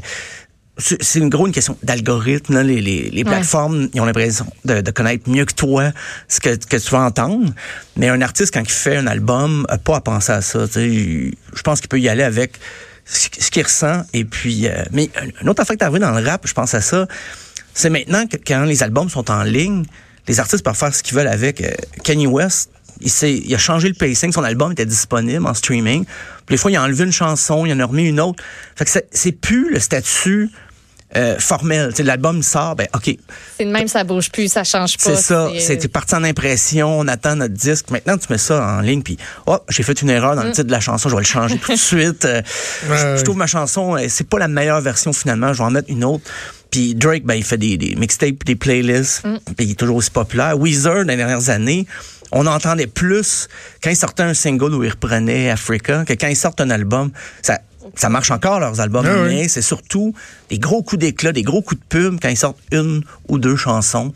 c'est 0.79 1.19
une 1.19 1.29
grosse 1.29 1.49
une 1.49 1.53
question 1.53 1.77
d'algorithme. 1.83 2.61
Les, 2.63 2.81
les, 2.81 3.25
plateformes, 3.25 3.89
ils 3.93 4.01
ont 4.01 4.05
l'impression 4.07 4.47
de, 4.65 4.81
de 4.81 4.91
connaître 4.91 5.29
mieux 5.29 5.45
que 5.45 5.53
toi 5.53 5.91
ce 6.29 6.41
que, 6.41 6.55
que 6.57 6.77
tu 6.77 6.91
vas 6.91 7.01
entendre. 7.01 7.53
Mais 7.97 8.09
un 8.09 8.23
artiste, 8.23 8.55
quand 8.55 8.63
il 8.63 8.71
fait 8.71 8.97
un 8.97 9.07
album, 9.07 9.67
a 9.69 9.77
pas 9.77 9.97
à 9.97 10.01
penser 10.01 10.33
à 10.33 10.41
ça. 10.41 10.67
tu. 10.69 11.35
Je 11.55 11.63
pense 11.63 11.81
qu'il 11.81 11.89
peut 11.89 12.01
y 12.01 12.09
aller 12.09 12.23
avec 12.23 12.59
ce 13.05 13.29
ce 13.39 13.51
qu'il 13.51 13.65
ressent. 13.65 14.03
Et 14.15 14.25
puis, 14.25 14.69
euh, 14.69 14.85
mais 14.93 15.11
une 15.43 15.49
autre 15.49 15.61
affaire 15.63 15.75
est 15.79 15.83
arrivée 15.83 15.99
dans 15.99 16.13
le 16.19 16.25
rap, 16.25 16.47
je 16.47 16.55
pense 16.55 16.75
à 16.75 16.81
ça, 16.81 17.07
c'est 17.75 17.91
maintenant 17.91 18.27
que 18.27 18.37
quand 18.37 18.65
les 18.65 18.83
albums 18.85 19.11
sont 19.11 19.31
en 19.33 19.43
ligne, 19.43 19.83
les 20.29 20.41
artistes 20.41 20.65
peuvent 20.65 20.77
faire 20.77 20.95
ce 20.95 21.03
qu'ils 21.03 21.17
veulent 21.17 21.29
avec. 21.29 21.61
Euh, 21.61 21.71
Kanye 22.05 22.27
West, 22.27 22.71
il, 23.01 23.11
il 23.23 23.55
a 23.55 23.59
changé 23.59 23.89
le 23.89 23.95
pacing, 23.95 24.33
son 24.33 24.45
album 24.45 24.73
était 24.73 24.87
disponible 24.87 25.47
en 25.47 25.55
streaming. 25.55 26.05
Puis 26.47 26.57
fois, 26.57 26.71
il 26.71 26.77
a 26.77 26.83
enlevé 26.83 27.05
une 27.05 27.13
chanson, 27.13 27.67
il 27.67 27.73
en 27.73 27.81
a 27.81 27.85
remis 27.85 28.09
une 28.09 28.21
autre. 28.21 28.43
Fait 28.77 28.85
que 28.85 28.91
c'est 29.11 29.33
plus 29.33 29.71
le 29.71 29.81
statut 29.81 30.51
euh, 31.17 31.39
formel. 31.39 31.91
Tu 31.91 31.97
sais, 31.97 32.03
L'album 32.03 32.43
sort, 32.43 32.77
ben 32.77 32.87
OK, 32.95 33.17
C'est 33.59 33.65
de 33.65 33.71
même, 33.71 33.89
ça 33.89 34.05
bouge 34.05 34.31
plus, 34.31 34.51
ça 34.51 34.65
change 34.65 34.97
pas. 34.99 35.15
c'est 35.15 35.17
ça. 35.17 35.49
C'était 35.59 35.89
parti 35.89 36.15
en 36.15 36.25
impression, 36.25 36.99
on 36.99 37.09
attend 37.09 37.37
notre 37.37 37.55
disque. 37.55 37.91
Maintenant, 37.91 38.17
tu 38.19 38.27
mets 38.31 38.39
ça 38.39 38.65
en 38.67 38.81
ligne, 38.81 39.03
puis 39.03 39.17
oh, 39.47 39.59
j'ai 39.69 39.83
fait 39.83 40.01
une 40.03 40.11
erreur 40.11 40.37
dans 40.37 40.43
le 40.43 40.51
titre 40.51 40.67
de 40.67 40.73
la 40.73 40.81
chanson, 40.81 41.09
je 41.09 41.15
vais 41.15 41.21
le 41.21 41.27
changer 41.27 41.59
tout 41.59 41.73
de 41.73 41.77
suite. 41.79 42.25
Euh, 42.25 42.43
Ouais, 42.89 43.17
je, 43.19 43.23
trouve 43.23 43.37
ma 43.37 43.47
chanson, 43.47 43.97
euh, 43.97 44.07
c'est 44.09 44.27
pas 44.27 44.39
la 44.39 44.49
meilleure 44.49 44.81
version 44.81 45.13
finalement, 45.13 45.53
je 45.53 45.59
vais 45.59 45.65
en 45.65 45.71
mettre 45.71 45.91
une 45.91 46.05
autre. 46.05 46.25
Puis 46.71 46.95
Drake, 46.95 47.25
ben, 47.25 47.35
il 47.35 47.45
fait 47.45 47.59
des, 47.59 47.77
des 47.77 47.95
mixtapes, 47.97 48.45
des 48.45 48.57
playlists, 48.57 49.23
puis 49.57 49.67
il 49.67 49.71
est 49.73 49.75
toujours 49.79 49.97
aussi 49.97 50.11
populaire. 50.11 50.59
Weezer, 50.59 51.05
dans 51.05 51.11
les 51.11 51.17
dernières 51.17 51.51
années, 51.51 51.87
on 52.33 52.47
entendait 52.47 52.87
plus 52.87 53.49
quand 53.83 53.91
ils 53.91 53.97
sortaient 53.97 54.23
un 54.23 54.35
single 54.35 54.75
où 54.75 54.83
ils 54.83 54.91
reprenaient 54.91 55.51
Africa 55.51 56.05
que 56.07 56.15
quand 56.15 56.29
ils 56.29 56.37
sortent 56.37 56.63
un 56.63 56.71
album. 56.71 57.11
Ça, 57.43 57.61
ça 57.97 58.09
marche 58.09 58.31
encore, 58.31 58.61
leurs 58.61 58.81
albums, 58.81 59.07
Ah 59.09 59.23
oui. 59.23 59.29
mais 59.29 59.49
c'est 59.49 59.63
surtout 59.63 60.15
des 60.51 60.59
gros 60.59 60.83
coups 60.83 61.01
d'éclat, 61.01 61.33
des 61.33 61.43
gros 61.43 61.63
coups 61.63 61.81
de 61.81 61.87
pub 61.89 62.19
quand 62.21 62.29
ils 62.29 62.37
sortent 62.37 62.59
une 62.73 63.03
ou 63.29 63.39
deux 63.39 63.57
chansons. 63.57 64.13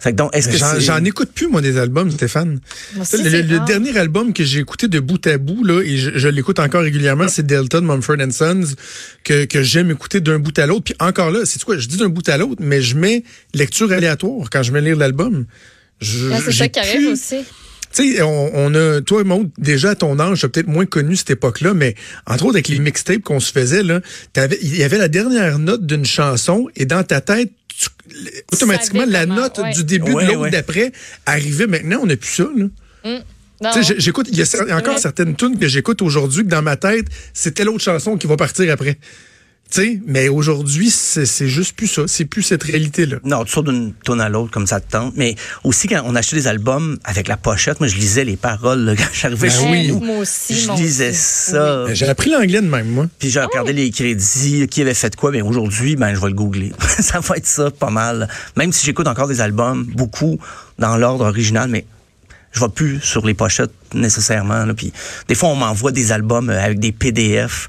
Fait 0.00 0.12
que 0.12 0.16
donc, 0.16 0.30
est-ce 0.32 0.48
que 0.48 0.80
J'en 0.80 1.04
écoute 1.04 1.32
plus, 1.34 1.48
moi, 1.48 1.60
des 1.60 1.76
albums, 1.76 2.08
Stéphane. 2.12 2.60
Moi 2.94 3.02
aussi, 3.02 3.20
le, 3.20 3.66
dernier 3.66 3.98
album 3.98 4.32
que 4.32 4.44
j'ai 4.44 4.60
écouté 4.60 4.86
de 4.86 5.00
bout 5.00 5.26
à 5.26 5.38
bout, 5.38 5.64
là, 5.64 5.82
et 5.82 5.96
je, 5.96 6.16
je 6.16 6.28
l'écoute 6.28 6.60
encore 6.60 6.82
régulièrement, 6.82 7.26
c'est 7.26 7.44
Delta 7.44 7.80
de 7.80 7.86
Mumford 7.86 8.14
Sons, 8.30 8.76
que, 9.24 9.44
que 9.44 9.60
j'aime 9.64 9.90
écouter 9.90 10.20
d'un 10.20 10.38
bout 10.38 10.56
à 10.56 10.66
l'autre. 10.66 10.84
Puis 10.84 10.94
encore 11.00 11.32
là, 11.32 11.40
c'est 11.44 11.60
quoi, 11.64 11.78
je 11.78 11.88
dis 11.88 11.96
d'un 11.96 12.10
bout 12.10 12.28
à 12.28 12.36
l'autre, 12.36 12.62
mais 12.64 12.80
je 12.80 12.94
mets 12.96 13.24
lecture 13.54 13.90
aléatoire 13.90 14.48
quand 14.52 14.62
je 14.62 14.70
mets 14.70 14.80
lire 14.82 14.96
l'album. 14.96 15.46
Je- 16.00 16.28
Ouais, 16.28 16.38
c'est 16.44 16.52
ça 16.52 16.68
qui 16.68 16.78
arrive 16.78 17.08
aussi. 17.08 17.38
Tu 17.98 18.14
sais, 18.14 18.22
on, 18.22 18.50
on 18.54 18.74
a, 18.74 19.00
toi, 19.00 19.24
Maud, 19.24 19.50
déjà 19.58 19.90
à 19.90 19.94
ton 19.96 20.18
âge, 20.20 20.40
t'as 20.42 20.48
peut-être 20.48 20.68
moins 20.68 20.86
connu 20.86 21.16
cette 21.16 21.30
époque-là, 21.30 21.74
mais 21.74 21.96
entre 22.26 22.44
autres 22.44 22.54
avec 22.54 22.68
les 22.68 22.78
mixtapes 22.78 23.22
qu'on 23.22 23.40
se 23.40 23.50
faisait, 23.50 23.82
là, 23.82 24.00
il 24.62 24.76
y 24.76 24.84
avait 24.84 24.98
la 24.98 25.08
dernière 25.08 25.58
note 25.58 25.84
d'une 25.84 26.04
chanson 26.04 26.68
et 26.76 26.86
dans 26.86 27.02
ta 27.02 27.20
tête, 27.20 27.50
tu- 27.68 27.88
automatiquement, 28.52 29.04
la 29.06 29.22
comment, 29.26 29.34
note 29.34 29.58
ouais. 29.58 29.72
du 29.72 29.82
début 29.84 30.12
Ouais, 30.12 30.24
de 30.24 30.28
l'autre 30.28 30.40
ouais. 30.42 30.50
d'après 30.50 30.92
arrivait. 31.26 31.66
Maintenant, 31.66 31.98
on 32.02 32.06
n'a 32.06 32.16
plus 32.16 32.30
ça, 32.30 32.48
là. 32.56 32.66
Non. 33.60 33.70
Tu 33.72 33.82
sais, 33.82 33.82
j'ai- 33.94 34.00
j'écoute, 34.00 34.28
il 34.30 34.38
y 34.38 34.42
a 34.42 34.76
encore 34.76 34.98
certaines 35.00 35.34
tunes 35.34 35.58
que 35.58 35.66
j'écoute 35.66 36.00
aujourd'hui 36.00 36.44
que 36.44 36.48
dans 36.48 36.62
ma 36.62 36.76
tête, 36.76 37.06
c'est 37.34 37.52
telle 37.54 37.68
autre 37.68 37.82
chanson 37.82 38.16
qui 38.16 38.28
va 38.28 38.36
partir 38.36 38.72
après. 38.72 38.96
Tu 39.70 39.82
sais, 39.82 40.00
mais 40.06 40.28
aujourd'hui, 40.28 40.90
c'est 40.90 41.46
juste 41.46 41.76
plus 41.76 41.88
ça. 41.88 42.02
C'est 42.06 42.24
plus 42.24 42.42
cette 42.42 42.62
réalité-là. 42.62 43.18
Non, 43.24 43.44
tu 43.44 43.52
sors 43.52 43.62
d'une 43.62 43.92
tonne 43.92 44.20
à 44.20 44.30
l'autre 44.30 44.50
comme 44.50 44.66
ça 44.66 44.80
te 44.80 44.90
tente. 44.90 45.12
Mais 45.16 45.34
aussi, 45.62 45.88
quand 45.88 46.00
on 46.06 46.14
achetait 46.14 46.36
des 46.36 46.46
albums 46.46 46.98
avec 47.04 47.28
la 47.28 47.36
pochette, 47.36 47.78
moi, 47.78 47.86
je 47.86 47.96
lisais 47.96 48.24
les 48.24 48.36
paroles 48.36 48.80
là, 48.80 48.96
quand 48.96 49.04
j'arrivais 49.12 49.48
Ben 49.48 49.54
chez 49.54 49.70
oui. 49.70 49.88
nous. 49.88 50.00
Moi 50.00 50.18
aussi, 50.18 50.54
Je 50.58 50.72
lisais 50.72 51.10
aussi. 51.10 51.18
ça. 51.18 51.92
J'ai 51.92 52.08
appris 52.08 52.30
l'anglais 52.30 52.62
de 52.62 52.66
même, 52.66 52.88
moi. 52.88 53.08
Puis 53.18 53.28
j'ai 53.28 53.40
regardé 53.40 53.74
les 53.74 53.90
crédits, 53.90 54.66
qui 54.68 54.80
avait 54.80 54.94
fait 54.94 55.14
quoi. 55.14 55.32
Mais 55.32 55.42
aujourd'hui, 55.42 55.96
ben, 55.96 56.14
je 56.14 56.20
vais 56.20 56.28
le 56.28 56.34
googler. 56.34 56.72
ça 57.00 57.20
va 57.20 57.36
être 57.36 57.46
ça, 57.46 57.70
pas 57.70 57.90
mal. 57.90 58.26
Même 58.56 58.72
si 58.72 58.86
j'écoute 58.86 59.06
encore 59.06 59.28
des 59.28 59.42
albums, 59.42 59.84
beaucoup 59.84 60.38
dans 60.78 60.96
l'ordre 60.96 61.26
original, 61.26 61.68
mais 61.68 61.84
je 62.52 62.60
vais 62.60 62.70
plus 62.70 63.00
sur 63.02 63.26
les 63.26 63.34
pochettes 63.34 63.70
nécessairement. 63.92 64.64
Là. 64.64 64.72
Puis 64.72 64.94
des 65.28 65.34
fois, 65.34 65.50
on 65.50 65.56
m'envoie 65.56 65.92
des 65.92 66.10
albums 66.10 66.48
euh, 66.48 66.58
avec 66.64 66.78
des 66.78 66.92
PDF 66.92 67.68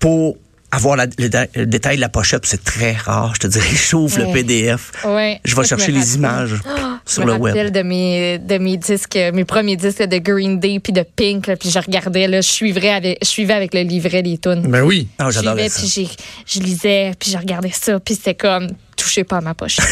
pour 0.00 0.36
avoir 0.70 0.96
la- 0.96 1.06
le, 1.18 1.28
dé- 1.28 1.46
le 1.54 1.66
détail 1.66 1.96
de 1.96 2.00
la 2.00 2.08
pochette. 2.08 2.44
C'est 2.46 2.62
très 2.62 2.92
rare, 2.92 3.34
je 3.34 3.40
te 3.40 3.46
dirais. 3.46 3.66
J'ouvre 3.90 4.18
le 4.18 4.24
Ouais. 4.26 4.32
PDF. 4.32 4.92
Ouais. 5.04 5.40
Je 5.44 5.56
vais 5.56 5.64
chercher 5.64 5.92
les 5.92 6.14
images 6.16 6.54
Je 7.06 7.12
sur 7.12 7.24
me 7.24 7.32
le 7.32 7.38
web. 7.38 7.54
rappelle 7.54 7.72
de 7.72 7.82
mes, 7.82 8.38
de 8.38 8.58
mes 8.58 8.76
disques, 8.76 9.18
mes 9.32 9.44
premiers 9.44 9.76
disques 9.76 10.02
de 10.02 10.18
Green 10.18 10.60
Day 10.60 10.78
puis 10.78 10.92
de 10.92 11.02
Pink, 11.02 11.46
là, 11.46 11.56
puis 11.56 11.70
je 11.70 11.78
regardais, 11.78 12.28
là, 12.28 12.40
je 12.42 12.48
suivais 12.48 12.90
avec, 12.90 13.18
je 13.22 13.26
suivais 13.28 13.54
avec 13.54 13.72
le 13.72 13.80
livret 13.80 14.20
les 14.22 14.36
tunes. 14.38 14.62
Ben 14.68 14.82
oui. 14.82 15.08
Ah, 15.18 15.26
Je 15.30 15.36
j'adorais 15.36 15.68
ça. 15.70 15.80
puis 15.80 15.88
j'ai- 15.88 16.08
je 16.46 16.60
lisais, 16.60 17.12
puis 17.18 17.30
je 17.30 17.38
regardais 17.38 17.72
ça, 17.72 17.98
puis 18.00 18.14
c'était 18.14 18.34
comme, 18.34 18.68
touchez 19.08 19.24
pas 19.24 19.38
à 19.38 19.40
ma 19.40 19.54
poche. 19.54 19.78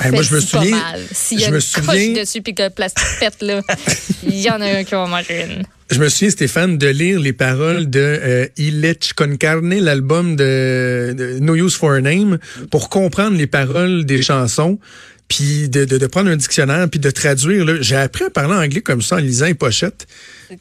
Hey, 0.00 0.12
moi, 0.12 0.22
je 0.22 0.32
me 0.34 0.40
souviens. 0.40 0.80
S'il 1.10 1.40
y 1.40 1.44
a 1.44 1.46
je 1.48 1.50
me 1.52 1.56
une 1.56 1.60
souviens- 1.60 1.92
coche 2.14 2.20
dessus 2.20 2.40
puis 2.42 2.54
que 2.54 2.62
le 2.62 2.70
plastique 2.70 3.04
pète, 3.18 3.42
là, 3.42 3.62
il 4.22 4.38
y 4.38 4.48
en 4.48 4.60
a 4.60 4.66
un 4.78 4.84
qui 4.84 4.92
va 4.92 5.06
manger 5.06 5.44
une. 5.44 5.64
Je 5.90 5.98
me 5.98 6.08
souviens, 6.08 6.30
Stéphane, 6.30 6.78
de 6.78 6.86
lire 6.86 7.18
les 7.18 7.32
paroles 7.32 7.90
de 7.90 7.98
euh, 7.98 8.46
Ilech 8.58 9.14
con 9.14 9.36
carne, 9.36 9.74
l'album 9.74 10.36
de, 10.36 11.14
de 11.18 11.38
No 11.40 11.56
Use 11.56 11.74
for 11.74 11.92
a 11.94 12.00
Name, 12.00 12.38
pour 12.70 12.90
comprendre 12.90 13.36
les 13.36 13.46
paroles 13.48 14.04
des 14.04 14.22
chansons, 14.22 14.78
puis 15.26 15.68
de, 15.68 15.84
de, 15.84 15.98
de 15.98 16.06
prendre 16.06 16.30
un 16.30 16.36
dictionnaire, 16.36 16.88
puis 16.88 17.00
de 17.00 17.10
traduire. 17.10 17.82
J'ai 17.82 17.96
appris 17.96 18.24
à 18.24 18.30
parler 18.30 18.54
anglais 18.54 18.80
comme 18.82 19.02
ça 19.02 19.16
en 19.16 19.18
lisant 19.18 19.46
les 19.46 19.54
pochettes, 19.54 20.06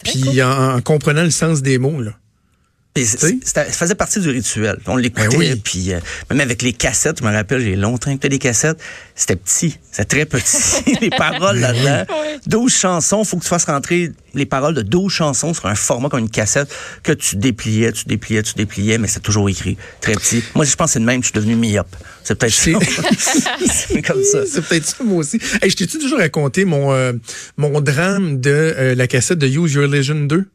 puis 0.03 0.41
en, 0.41 0.75
en 0.77 0.81
comprenant 0.81 1.23
le 1.23 1.29
sens 1.31 1.61
des 1.61 1.77
mots. 1.77 2.01
Là. 2.01 2.11
Puis 2.11 2.17
c'est- 2.17 2.17
sais? 2.17 2.17
c'était- 2.17 2.85
ça 3.05 3.65
faisait 3.65 3.95
partie 3.95 4.19
du 4.19 4.29
rituel. 4.29 4.77
On 4.87 4.95
l'écoutait, 4.95 5.27
Ben 5.29 5.37
oui. 5.37 5.61
puis 5.63 5.93
euh, 5.93 5.99
même 6.29 6.41
avec 6.41 6.61
les 6.61 6.73
cassettes, 6.73 7.19
je 7.19 7.23
me 7.23 7.31
rappelle, 7.31 7.61
j'ai 7.61 7.75
longtemps 7.75 8.11
écouté 8.11 8.29
des 8.29 8.39
cassettes. 8.39 8.79
C'était 9.15 9.35
petit, 9.35 9.77
c'était 9.91 10.05
très 10.05 10.25
petit, 10.25 10.97
les 11.01 11.09
paroles 11.09 11.59
là-dedans. 11.59 12.05
12 12.45 12.73
chansons, 12.73 13.23
faut 13.23 13.37
que 13.37 13.43
tu 13.43 13.49
fasses 13.49 13.65
rentrer 13.65 14.11
les 14.33 14.45
paroles 14.45 14.75
de 14.75 14.81
12 14.83 15.11
chansons 15.11 15.53
sur 15.53 15.65
un 15.65 15.75
format 15.75 16.09
comme 16.09 16.19
une 16.19 16.29
cassette 16.29 16.69
que 17.03 17.11
tu 17.11 17.35
dépliais, 17.35 17.91
tu 17.91 18.05
dépliais, 18.05 18.43
tu 18.43 18.53
dépliais, 18.53 18.97
mais 18.97 19.07
c'est 19.07 19.21
toujours 19.21 19.49
écrit, 19.49 19.77
très 20.01 20.13
petit. 20.13 20.43
Moi, 20.53 20.65
je 20.65 20.75
pense 20.75 20.89
que 20.89 20.93
c'est 20.93 20.99
le 20.99 21.05
même, 21.05 21.21
je 21.21 21.27
suis 21.27 21.33
devenu 21.33 21.55
myope. 21.55 21.95
C'est 22.23 22.35
peut-être 22.35 22.53
ça. 22.53 22.71
c'est 23.73 24.01
comme 24.01 24.23
ça. 24.23 24.39
C'est 24.45 24.61
peut-être 24.61 24.85
ça, 24.85 25.03
moi 25.03 25.17
aussi. 25.19 25.39
Hey, 25.61 25.69
je 25.69 25.75
t'ai-tu 25.75 25.97
toujours 25.97 26.19
raconté 26.19 26.65
mon, 26.65 26.91
euh, 26.93 27.13
mon 27.57 27.81
drame 27.81 28.39
de 28.39 28.49
euh, 28.51 28.95
la 28.95 29.07
cassette 29.07 29.39
de 29.39 29.47
Use 29.47 29.73
Your 29.73 29.87
Legend 29.87 30.27
2? 30.27 30.45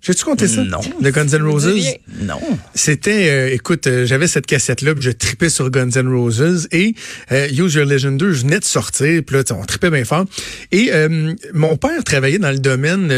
J'ai-tu 0.00 0.24
compté 0.24 0.46
ça? 0.46 0.62
Non. 0.62 0.80
De 1.00 1.10
Guns 1.10 1.26
N' 1.26 1.42
Roses? 1.42 1.68
Non. 2.22 2.40
C'était, 2.74 3.30
euh, 3.30 3.52
écoute, 3.52 3.86
euh, 3.86 4.06
j'avais 4.06 4.28
cette 4.28 4.46
cassette-là, 4.46 4.94
puis 4.94 5.02
je 5.02 5.10
tripais 5.10 5.50
sur 5.50 5.70
Guns 5.70 5.90
N' 5.90 6.08
Roses 6.08 6.68
et 6.70 6.94
euh, 7.32 7.48
Use 7.48 7.74
Your 7.74 7.84
Legend 7.84 8.16
2, 8.16 8.32
je 8.32 8.42
venais 8.42 8.60
de 8.60 8.64
sortir, 8.64 9.22
puis 9.26 9.36
là, 9.36 9.42
on 9.50 9.64
tripait 9.64 9.90
bien 9.90 10.04
fort. 10.04 10.24
Et 10.70 10.90
euh, 10.92 11.34
mon 11.52 11.76
père 11.76 12.04
travaillait 12.04 12.38
dans 12.38 12.52
le 12.52 12.60
domaine, 12.60 13.08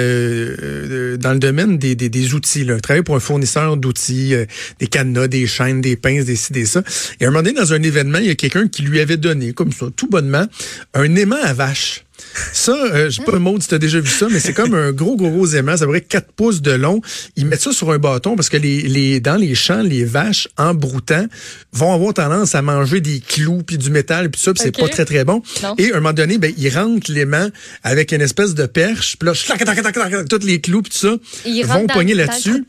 euh, 1.13 1.17
dans 1.17 1.33
le 1.33 1.39
domaine 1.39 1.79
des, 1.79 1.95
des, 1.95 2.09
des 2.09 2.35
outils. 2.35 2.65
Là. 2.65 2.75
Il 2.77 2.81
travaillait 2.81 3.03
pour 3.05 3.17
un 3.17 3.21
fournisseur 3.21 3.77
d'outils, 3.77 4.35
euh, 4.35 4.47
des 4.79 4.87
cadenas, 4.87 5.29
des 5.29 5.47
chaînes, 5.47 5.81
des 5.81 5.97
pinces, 5.97 6.25
des 6.25 6.37
ci, 6.37 6.53
des 6.53 6.67
ça. 6.67 6.83
Et 7.21 7.25
à 7.25 7.29
un 7.29 7.31
moment 7.31 7.43
donné, 7.43 7.57
dans 7.59 7.73
un 7.73 7.83
événement, 7.83 8.19
il 8.19 8.27
y 8.27 8.31
a 8.31 8.35
quelqu'un 8.35 8.69
qui 8.69 8.83
lui 8.83 9.01
avait 9.01 9.17
donné, 9.17 9.53
comme 9.53 9.73
ça, 9.73 9.87
tout 9.95 10.09
bonnement, 10.09 10.47
un 10.95 11.15
aimant 11.17 11.37
à 11.43 11.53
vache. 11.53 12.05
Ça, 12.53 12.73
euh, 12.73 13.09
je 13.09 13.17
sais 13.17 13.23
pas, 13.25 13.39
Maud, 13.39 13.63
si 13.63 13.69
t'as 13.69 13.79
déjà 13.79 13.99
vu 13.99 14.11
ça, 14.11 14.27
mais 14.31 14.41
c'est 14.41 14.53
comme 14.53 14.75
un 14.75 14.93
gros, 14.93 15.17
gros, 15.17 15.31
gros 15.31 15.47
aimant. 15.47 15.79
Ça 15.79 15.87
vrai 15.87 16.03
4 16.03 16.33
pouces 16.33 16.61
de 16.61 16.73
long. 16.73 17.01
Ils 17.37 17.47
mettent 17.47 17.63
ça 17.63 17.73
sur 17.73 17.91
un 17.93 17.99
bâton 17.99 18.37
parce 18.37 18.51
que 18.51 18.59
les, 18.59 18.83
les, 18.83 19.21
dans 19.21 19.37
les 19.37 19.55
champs, 19.55 19.81
les 19.81 20.05
vaches, 20.05 20.47
en 20.59 20.75
broutant, 20.75 21.25
vont 21.73 21.95
avoir 21.95 22.13
tendance 22.13 22.55
à 22.55 22.61
manger 22.61 23.01
des 23.01 23.21
clous 23.21 23.63
puis 23.67 23.79
du 23.79 23.91
métal 23.91 24.31
puis 24.31 24.39
ça, 24.39 24.53
puis 24.53 24.63
c'est 24.63 24.69
Ok. 24.79 24.81
pas 24.81 24.89
très, 24.91 25.07
très 25.07 25.25
bon. 25.25 25.43
Non. 25.63 25.75
Et 25.79 25.93
à 25.93 25.97
un 25.97 26.01
moment 26.01 26.13
donné, 26.13 26.37
ben, 26.37 26.53
ils 26.59 26.69
rentrent 26.69 27.11
l'aimant 27.11 27.49
avec 27.83 28.13
une 28.13 28.21
espèce 28.21 28.53
de 28.55 28.67
perche. 28.67 29.17
Puis 29.19 29.27
là, 29.27 29.33
tous 30.29 30.45
les 30.47 30.61
clous 30.61 30.83
puis 30.83 30.93
tout 30.93 30.99
ça 31.01 31.17
Il 31.45 31.65
vont 31.67 31.87
pogner 31.87 32.15
là-dessus. 32.15 32.65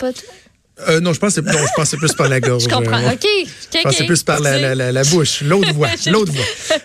Euh, 0.87 0.99
non, 0.99 1.13
je 1.13 1.19
pense 1.19 1.35
que 1.35 1.41
c'est- 1.85 1.97
plus 1.97 2.13
par 2.13 2.27
la 2.27 2.39
gorge. 2.39 2.63
Je 2.63 2.67
comprends. 2.69 2.97
Euh, 2.97 3.11
OK. 3.11 3.27
Je 3.73 3.81
pense 3.83 3.95
que 3.97 4.03
plus 4.03 4.23
par 4.23 4.39
la, 4.39 4.57
la, 4.57 4.73
la, 4.73 4.91
la 4.91 5.03
bouche, 5.03 5.41
l'autre 5.43 5.71
voix, 5.73 5.89
l'autre 6.07 6.31
voix. 6.31 6.43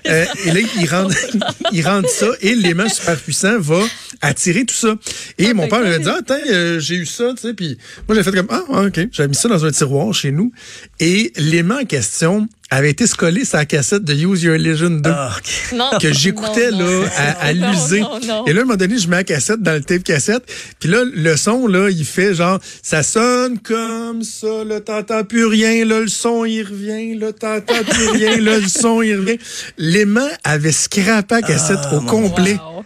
Euh, 0.08 0.26
et 0.44 0.50
là, 0.50 0.60
il 0.78 0.86
rentre, 0.86 1.14
il 1.72 1.86
rentre 1.86 2.10
ça 2.10 2.26
et 2.42 2.54
l'aimant 2.54 2.88
super 2.90 3.16
puissant 3.18 3.58
va 3.58 3.80
attirer 4.20 4.66
tout 4.66 4.74
ça. 4.74 4.96
Et 5.38 5.46
Ah, 5.50 5.54
mon 5.54 5.66
père 5.68 5.80
m'avait 5.80 5.98
dit, 6.00 6.08
ah, 6.10 6.16
attends, 6.18 6.34
euh, 6.50 6.78
j'ai 6.78 6.96
eu 6.96 7.06
ça, 7.06 7.32
tu 7.36 7.42
sais, 7.48 7.54
puis 7.54 7.78
moi, 8.06 8.14
j'ai 8.16 8.22
fait 8.22 8.32
comme, 8.32 8.48
ah, 8.50 8.64
ah, 8.70 8.82
ok. 8.82 9.00
J'avais 9.12 9.28
mis 9.30 9.34
ça 9.34 9.48
dans 9.48 9.64
un 9.64 9.70
tiroir 9.70 10.12
chez 10.12 10.30
nous. 10.30 10.52
Et 11.00 11.32
l'aimant 11.36 11.78
en 11.80 11.84
question 11.86 12.48
avait 12.70 12.90
été 12.90 13.04
collé 13.16 13.44
sur 13.44 13.58
la 13.58 13.64
cassette 13.64 14.02
de 14.02 14.12
Use 14.12 14.42
Your 14.42 14.56
Legend 14.58 15.00
2 15.02 15.10
Ah. 15.12 15.30
Non. 15.72 15.90
que 16.00 16.12
j'écoutais 16.12 16.70
là 16.72 16.78
non, 16.78 17.04
à, 17.16 17.46
à 17.46 17.52
l'user. 17.52 18.02
Et 18.46 18.52
là, 18.52 18.60
à 18.60 18.62
un 18.62 18.64
moment 18.64 18.76
donné, 18.76 18.98
je 18.98 19.08
mets 19.08 19.16
la 19.16 19.24
cassette 19.24 19.62
dans 19.62 19.72
le 19.74 19.82
tape 19.82 20.02
cassette. 20.02 20.42
Puis 20.80 20.88
là, 20.88 21.02
le 21.04 21.36
son, 21.36 21.66
là, 21.68 21.88
il 21.90 22.04
fait 22.04 22.34
genre, 22.34 22.58
ça 22.82 23.02
sonne 23.02 23.58
comme 23.60 24.22
ça, 24.22 24.64
là, 24.64 24.80
t'entends 24.80 25.22
plus 25.24 25.46
rien, 25.46 25.84
là, 25.84 26.00
le 26.00 26.08
son, 26.08 26.44
il 26.44 26.62
revient, 26.62 27.14
là, 27.16 27.32
t'entends 27.32 27.84
plus 27.88 28.08
rien, 28.08 28.36
là, 28.40 28.58
le 28.58 28.68
son, 28.68 29.00
il 29.02 29.16
revient. 29.16 29.38
L'aimant 29.78 30.28
avait 30.44 30.72
scrappé 30.72 31.36
la 31.36 31.42
cassette 31.42 31.78
au 31.92 32.00
complet. 32.00 32.54
Wow. 32.54 32.84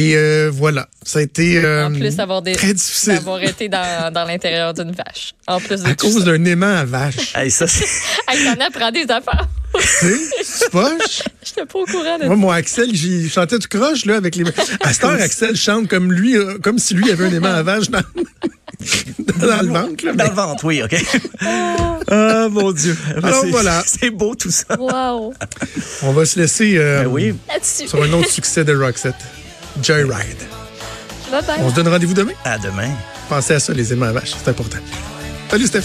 Et 0.00 0.14
euh, 0.16 0.48
voilà, 0.52 0.88
ça 1.04 1.18
a 1.18 1.22
été 1.22 1.58
euh, 1.58 1.86
En 1.86 1.92
plus 1.92 2.14
d'avoir 2.14 2.40
des- 2.40 2.52
très 2.52 2.72
difficile 2.72 3.14
d'avoir 3.14 3.42
été 3.42 3.68
dans, 3.68 4.12
dans 4.12 4.24
l'intérieur 4.24 4.72
d'une 4.72 4.92
vache. 4.92 5.34
En 5.48 5.58
plus 5.58 5.82
de 5.82 5.88
à 5.88 5.94
cause 5.94 6.24
d'un 6.24 6.44
aimant 6.44 6.72
à 6.76 6.84
vache. 6.84 7.32
Hey, 7.34 7.50
ça, 7.50 7.66
c'est- 7.66 7.84
Hey, 8.28 8.44
t'en 8.44 8.64
apprends 8.64 8.92
des 8.92 9.02
affaires. 9.10 9.48
tu 9.74 9.82
sais, 9.86 10.14
c'est 10.44 10.70
poche. 10.70 11.22
J'étais 11.44 11.66
pas 11.66 11.78
au 11.80 11.84
courant 11.84 12.16
de 12.18 12.26
Moi, 12.26 12.36
mon 12.36 12.50
Axel, 12.50 12.90
j'ai 12.94 13.28
chanté 13.28 13.58
du 13.58 13.66
croche 13.66 14.04
là 14.04 14.16
avec 14.16 14.36
les. 14.36 14.44
À 14.82 14.92
cette 14.92 15.02
heure, 15.04 15.20
Axel 15.20 15.56
chante 15.56 15.88
comme 15.88 16.12
lui, 16.12 16.36
euh, 16.36 16.58
comme 16.62 16.78
si 16.78 16.94
lui 16.94 17.10
avait 17.10 17.26
un 17.26 17.32
aimant 17.32 17.48
à 17.54 17.62
vache 17.64 17.90
dans, 17.90 17.98
dans 19.40 19.62
le 19.62 19.68
ventre. 19.68 20.04
là, 20.06 20.12
Dans 20.12 20.24
le 20.28 20.34
ventre, 20.34 20.64
oui, 20.64 20.80
OK. 20.82 20.96
Ah, 22.10 22.48
mon 22.50 22.70
Dieu. 22.72 22.96
Alors, 23.16 23.40
C'est- 23.42 23.50
voilà. 23.50 23.82
C'est 23.84 24.10
beau 24.10 24.34
tout 24.36 24.50
ça. 24.52 24.78
Wow. 24.78 25.34
On 26.02 26.12
va 26.12 26.24
se 26.24 26.38
laisser 26.38 26.76
euh, 26.78 27.02
Ben 27.02 27.08
oui. 27.08 27.34
Sur 27.62 28.00
un 28.02 28.12
autre 28.12 28.30
succès 28.30 28.64
de 28.64 28.76
Roxette. 28.76 29.14
Joyride. 29.82 30.42
Bye 31.30 31.42
bye. 31.42 31.56
On 31.60 31.70
se 31.70 31.74
donne 31.74 31.88
rendez-vous 31.88 32.14
demain. 32.14 32.32
À 32.44 32.58
demain. 32.58 32.90
Pensez 33.28 33.54
à 33.54 33.60
ça, 33.60 33.72
les 33.72 33.92
aimants 33.92 34.06
à 34.06 34.12
vache, 34.12 34.32
c'est 34.36 34.50
important. 34.50 34.78
Salut 35.50 35.66
Steph. 35.66 35.84